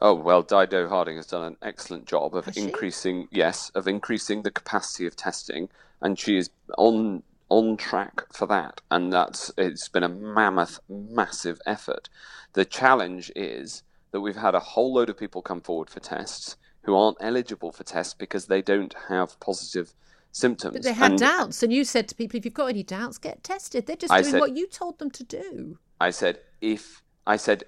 Oh 0.00 0.12
well, 0.12 0.42
Dido 0.42 0.88
Harding 0.88 1.14
has 1.18 1.28
done 1.28 1.44
an 1.44 1.56
excellent 1.62 2.06
job 2.06 2.34
of 2.34 2.46
Has 2.46 2.54
she? 2.56 2.62
increasing, 2.62 3.28
yes, 3.30 3.70
of 3.76 3.86
increasing 3.86 4.42
the 4.42 4.50
capacity 4.50 5.06
of 5.06 5.14
testing, 5.14 5.68
and 6.00 6.18
she 6.18 6.36
is 6.36 6.50
on 6.76 7.22
on 7.48 7.76
track 7.76 8.24
for 8.32 8.46
that. 8.48 8.80
And 8.90 9.12
that's 9.12 9.52
it's 9.56 9.88
been 9.88 10.02
a 10.02 10.08
mammoth, 10.08 10.80
massive 10.88 11.60
effort. 11.64 12.08
The 12.54 12.64
challenge 12.64 13.30
is 13.36 13.84
that 14.10 14.20
we've 14.20 14.34
had 14.34 14.56
a 14.56 14.60
whole 14.60 14.94
load 14.94 15.10
of 15.10 15.16
people 15.16 15.42
come 15.42 15.60
forward 15.60 15.88
for 15.88 16.00
tests 16.00 16.56
who 16.82 16.94
aren't 16.94 17.18
eligible 17.20 17.72
for 17.72 17.84
tests 17.84 18.14
because 18.14 18.46
they 18.46 18.62
don't 18.62 18.94
have 19.08 19.38
positive 19.40 19.92
symptoms. 20.32 20.74
But 20.74 20.82
they 20.82 20.92
had 20.92 21.12
And 21.12 21.20
doubts, 21.20 21.62
and 21.62 21.72
you 21.72 21.84
said 21.84 22.08
to 22.08 22.14
people, 22.14 22.38
if 22.38 22.44
you've 22.44 22.54
got 22.54 22.66
any 22.70 22.82
doubts, 22.82 23.18
get 23.18 23.44
tested. 23.44 23.86
They're 23.86 23.96
just 23.96 24.12
I 24.12 24.22
doing 24.22 24.32
said- 24.32 24.40
what 24.40 24.56
you 24.56 24.66
told 24.66 24.98
them 24.98 25.10
to 25.10 25.24
do. 25.24 25.78
I 26.00 26.10
said, 26.10 26.40
if 26.60 27.02
I 27.26 27.36
said, 27.36 27.62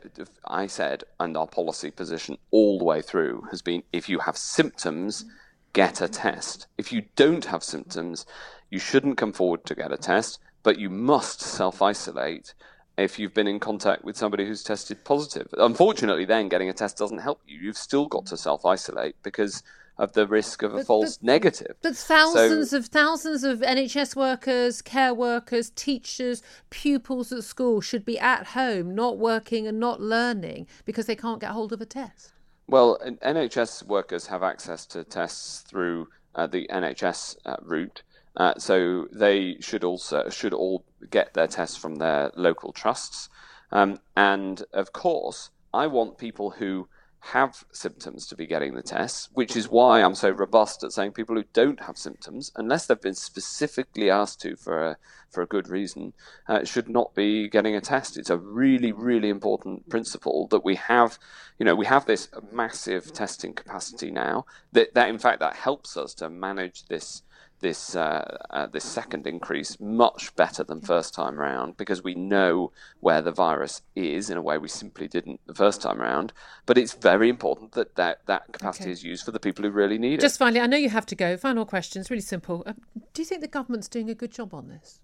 I 0.46 0.66
said, 0.66 1.04
and 1.20 1.36
our 1.36 1.46
policy 1.46 1.90
position 1.92 2.38
all 2.50 2.78
the 2.78 2.84
way 2.84 3.02
through 3.02 3.42
has 3.50 3.62
been: 3.62 3.84
if 3.92 4.08
you 4.08 4.18
have 4.20 4.36
symptoms, 4.36 5.24
get 5.72 6.00
a 6.00 6.08
test. 6.08 6.66
If 6.76 6.92
you 6.92 7.02
don't 7.14 7.44
have 7.44 7.62
symptoms, 7.62 8.26
you 8.70 8.80
shouldn't 8.80 9.16
come 9.18 9.32
forward 9.32 9.64
to 9.66 9.74
get 9.76 9.92
a 9.92 9.96
test, 9.96 10.40
but 10.64 10.78
you 10.78 10.90
must 10.90 11.40
self 11.40 11.80
isolate 11.82 12.54
if 12.96 13.18
you've 13.18 13.34
been 13.34 13.48
in 13.48 13.58
contact 13.60 14.04
with 14.04 14.16
somebody 14.16 14.46
who's 14.46 14.62
tested 14.62 15.04
positive. 15.04 15.48
Unfortunately, 15.58 16.24
then 16.24 16.48
getting 16.48 16.68
a 16.68 16.72
test 16.72 16.96
doesn't 16.96 17.18
help 17.18 17.40
you. 17.46 17.58
You've 17.58 17.76
still 17.76 18.06
got 18.06 18.26
to 18.26 18.36
self 18.36 18.64
isolate 18.64 19.16
because 19.22 19.62
of 19.96 20.12
the 20.12 20.26
risk 20.26 20.62
of 20.62 20.72
a 20.74 20.78
But- 20.78 20.86
false 20.86 21.18
but- 21.18 21.26
negative. 21.26 21.76
But 21.82 21.96
thousands 21.96 22.70
So- 22.70 22.78
of 22.78 22.86
thousands 22.86 23.44
of 23.44 23.62
NHS 23.62 24.16
workers, 24.16 24.82
care 24.82 25.14
workers, 25.14 25.70
teachers, 25.70 26.42
pupils 26.70 27.30
at 27.32 27.44
school 27.44 27.80
should 27.80 28.04
be 28.04 28.18
at 28.18 28.48
home, 28.48 28.94
not 28.94 29.18
working 29.18 29.66
and 29.68 29.78
not 29.78 30.00
learning 30.00 30.66
because 30.84 31.06
they 31.06 31.14
can't 31.16 31.40
get 31.40 31.50
hold 31.50 31.72
of 31.72 31.80
a 31.80 31.86
test. 31.86 32.32
Well, 32.66 32.98
NHS 33.22 33.82
workers 33.84 34.26
have 34.28 34.42
access 34.42 34.86
to 34.86 35.04
tests 35.04 35.60
through 35.60 36.08
uh, 36.34 36.48
the 36.48 36.66
NHS 36.70 37.36
uh, 37.44 37.56
route, 37.62 38.02
uh, 38.36 38.54
so 38.58 39.06
they 39.12 39.56
should 39.60 39.84
also 39.84 40.28
should 40.28 40.52
all 40.52 40.84
get 41.10 41.34
their 41.34 41.46
tests 41.46 41.76
from 41.76 41.96
their 41.96 42.30
local 42.34 42.72
trusts. 42.72 43.28
Um, 43.70 43.98
and 44.16 44.62
of 44.72 44.92
course, 44.92 45.50
I 45.72 45.86
want 45.86 46.18
people 46.18 46.50
who 46.50 46.88
have 47.32 47.64
symptoms 47.72 48.26
to 48.26 48.36
be 48.36 48.46
getting 48.46 48.74
the 48.74 48.82
tests, 48.82 49.30
which 49.32 49.56
is 49.56 49.70
why 49.70 50.02
I'm 50.02 50.14
so 50.14 50.28
robust 50.28 50.84
at 50.84 50.92
saying 50.92 51.12
people 51.12 51.34
who 51.34 51.44
don't 51.54 51.80
have 51.84 51.96
symptoms, 51.96 52.52
unless 52.54 52.86
they've 52.86 53.00
been 53.00 53.14
specifically 53.14 54.10
asked 54.10 54.42
to 54.42 54.56
for 54.56 54.90
a 54.90 54.96
for 55.30 55.40
a 55.40 55.46
good 55.46 55.68
reason, 55.68 56.12
uh, 56.48 56.64
should 56.64 56.88
not 56.88 57.14
be 57.14 57.48
getting 57.48 57.74
a 57.74 57.80
test. 57.80 58.18
It's 58.18 58.30
a 58.30 58.36
really, 58.36 58.92
really 58.92 59.30
important 59.30 59.88
principle 59.88 60.46
that 60.48 60.64
we 60.64 60.76
have. 60.76 61.18
You 61.58 61.64
know, 61.64 61.74
we 61.74 61.86
have 61.86 62.04
this 62.04 62.28
massive 62.52 63.12
testing 63.12 63.54
capacity 63.54 64.10
now. 64.10 64.44
That, 64.72 64.94
that 64.94 65.08
in 65.08 65.18
fact, 65.18 65.40
that 65.40 65.56
helps 65.56 65.96
us 65.96 66.14
to 66.14 66.28
manage 66.28 66.86
this 66.86 67.22
this 67.64 67.96
uh, 67.96 68.36
uh, 68.50 68.66
this 68.66 68.84
second 68.84 69.26
increase 69.26 69.80
much 69.80 70.36
better 70.36 70.62
than 70.62 70.82
first 70.82 71.14
time 71.14 71.36
round 71.40 71.78
because 71.78 72.04
we 72.04 72.14
know 72.14 72.70
where 73.00 73.22
the 73.22 73.32
virus 73.32 73.80
is 73.96 74.28
in 74.28 74.36
a 74.36 74.42
way 74.42 74.58
we 74.58 74.68
simply 74.68 75.08
didn't 75.08 75.40
the 75.46 75.54
first 75.54 75.80
time 75.80 75.98
round. 75.98 76.34
But 76.66 76.76
it's 76.76 76.92
very 76.92 77.30
important 77.30 77.72
that 77.72 77.96
that, 77.96 78.18
that 78.26 78.52
capacity 78.52 78.84
Okay. 78.84 78.92
is 78.92 79.02
used 79.02 79.24
for 79.24 79.32
the 79.32 79.40
people 79.40 79.64
who 79.64 79.70
really 79.70 79.96
need 79.98 80.20
Just 80.20 80.24
it. 80.24 80.28
Just 80.28 80.38
finally, 80.40 80.60
I 80.60 80.66
know 80.66 80.76
you 80.76 80.90
have 80.90 81.06
to 81.06 81.16
go. 81.16 81.38
Final 81.38 81.64
question. 81.64 82.00
It's 82.00 82.10
really 82.10 82.20
simple. 82.36 82.62
Uh, 82.66 82.74
do 83.14 83.22
you 83.22 83.26
think 83.26 83.40
the 83.40 83.48
government's 83.48 83.88
doing 83.88 84.10
a 84.10 84.14
good 84.14 84.30
job 84.30 84.52
on 84.52 84.68
this? 84.68 85.00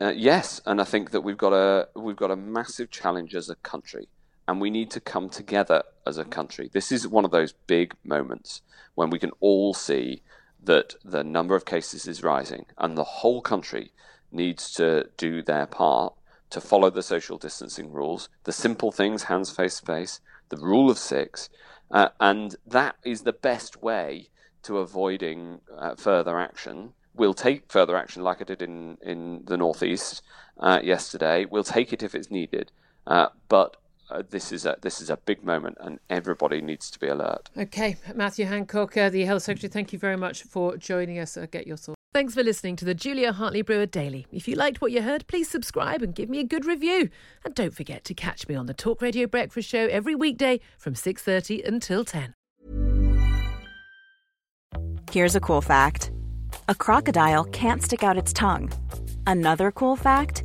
Uh, 0.00 0.12
yes, 0.16 0.60
and 0.66 0.80
I 0.80 0.84
think 0.84 1.12
that 1.12 1.20
we've 1.20 1.38
got 1.38 1.52
a 1.52 1.88
we've 1.94 2.16
got 2.16 2.32
a 2.32 2.36
massive 2.36 2.90
challenge 2.90 3.36
as 3.36 3.48
a 3.48 3.54
country, 3.72 4.08
and 4.48 4.60
we 4.60 4.70
need 4.70 4.90
to 4.90 5.00
come 5.00 5.28
together 5.28 5.84
as 6.04 6.18
a 6.18 6.24
country. 6.24 6.68
This 6.72 6.90
is 6.90 7.06
one 7.06 7.24
of 7.24 7.30
those 7.30 7.52
big 7.52 7.94
moments 8.02 8.62
when 8.96 9.08
we 9.10 9.20
can 9.20 9.30
all 9.38 9.72
see 9.72 10.22
that 10.62 10.94
the 11.04 11.24
number 11.24 11.54
of 11.54 11.64
cases 11.64 12.06
is 12.06 12.22
rising, 12.22 12.66
and 12.78 12.96
the 12.96 13.04
whole 13.04 13.40
country 13.40 13.92
needs 14.32 14.72
to 14.74 15.08
do 15.16 15.42
their 15.42 15.66
part 15.66 16.14
to 16.50 16.60
follow 16.60 16.90
the 16.90 17.02
social 17.02 17.38
distancing 17.38 17.92
rules, 17.92 18.28
the 18.44 18.52
simple 18.52 18.92
things, 18.92 19.24
hands 19.24 19.50
face 19.50 19.80
to 19.80 19.86
face, 19.86 20.20
the 20.48 20.56
rule 20.56 20.90
of 20.90 20.98
six, 20.98 21.48
uh, 21.90 22.08
and 22.20 22.56
that 22.66 22.96
is 23.04 23.22
the 23.22 23.32
best 23.32 23.82
way 23.82 24.28
to 24.62 24.78
avoiding 24.78 25.60
uh, 25.76 25.94
further 25.94 26.38
action. 26.38 26.92
We'll 27.14 27.34
take 27.34 27.70
further 27.70 27.96
action, 27.96 28.22
like 28.22 28.40
I 28.40 28.44
did 28.44 28.62
in 28.62 28.98
in 29.02 29.42
the 29.44 29.56
northeast 29.56 30.22
uh, 30.58 30.80
yesterday. 30.82 31.44
We'll 31.44 31.64
take 31.64 31.92
it 31.92 32.02
if 32.02 32.14
it's 32.14 32.30
needed, 32.30 32.70
uh, 33.06 33.28
but 33.48 33.76
uh, 34.10 34.22
this 34.28 34.52
is 34.52 34.66
a 34.66 34.76
this 34.82 35.00
is 35.00 35.10
a 35.10 35.16
big 35.16 35.44
moment, 35.44 35.78
and 35.80 35.98
everybody 36.08 36.60
needs 36.60 36.90
to 36.90 36.98
be 36.98 37.08
alert. 37.08 37.48
Okay, 37.56 37.96
Matthew 38.14 38.46
Hancock, 38.46 38.96
uh, 38.96 39.08
the 39.08 39.24
Health 39.24 39.42
Secretary, 39.42 39.70
thank 39.70 39.92
you 39.92 39.98
very 39.98 40.16
much 40.16 40.42
for 40.42 40.76
joining 40.76 41.18
us. 41.18 41.36
Uh, 41.36 41.46
get 41.50 41.66
your 41.66 41.76
thoughts. 41.76 41.96
Thanks 42.12 42.34
for 42.34 42.42
listening 42.42 42.74
to 42.76 42.84
the 42.84 42.94
Julia 42.94 43.32
Hartley 43.32 43.62
Brewer 43.62 43.86
Daily. 43.86 44.26
If 44.32 44.48
you 44.48 44.56
liked 44.56 44.80
what 44.80 44.90
you 44.90 45.00
heard, 45.02 45.28
please 45.28 45.48
subscribe 45.48 46.02
and 46.02 46.12
give 46.12 46.28
me 46.28 46.40
a 46.40 46.44
good 46.44 46.64
review. 46.64 47.08
And 47.44 47.54
don't 47.54 47.72
forget 47.72 48.02
to 48.04 48.14
catch 48.14 48.48
me 48.48 48.56
on 48.56 48.66
the 48.66 48.74
Talk 48.74 49.00
Radio 49.00 49.28
Breakfast 49.28 49.68
Show 49.68 49.86
every 49.86 50.16
weekday 50.16 50.60
from 50.76 50.94
6:30 50.94 51.62
until 51.64 52.04
10. 52.04 52.34
Here's 55.12 55.36
a 55.36 55.40
cool 55.40 55.60
fact 55.60 56.10
a 56.68 56.74
crocodile 56.74 57.44
can't 57.44 57.82
stick 57.82 58.02
out 58.02 58.16
its 58.16 58.32
tongue. 58.32 58.72
Another 59.26 59.70
cool 59.70 59.96
fact 59.96 60.44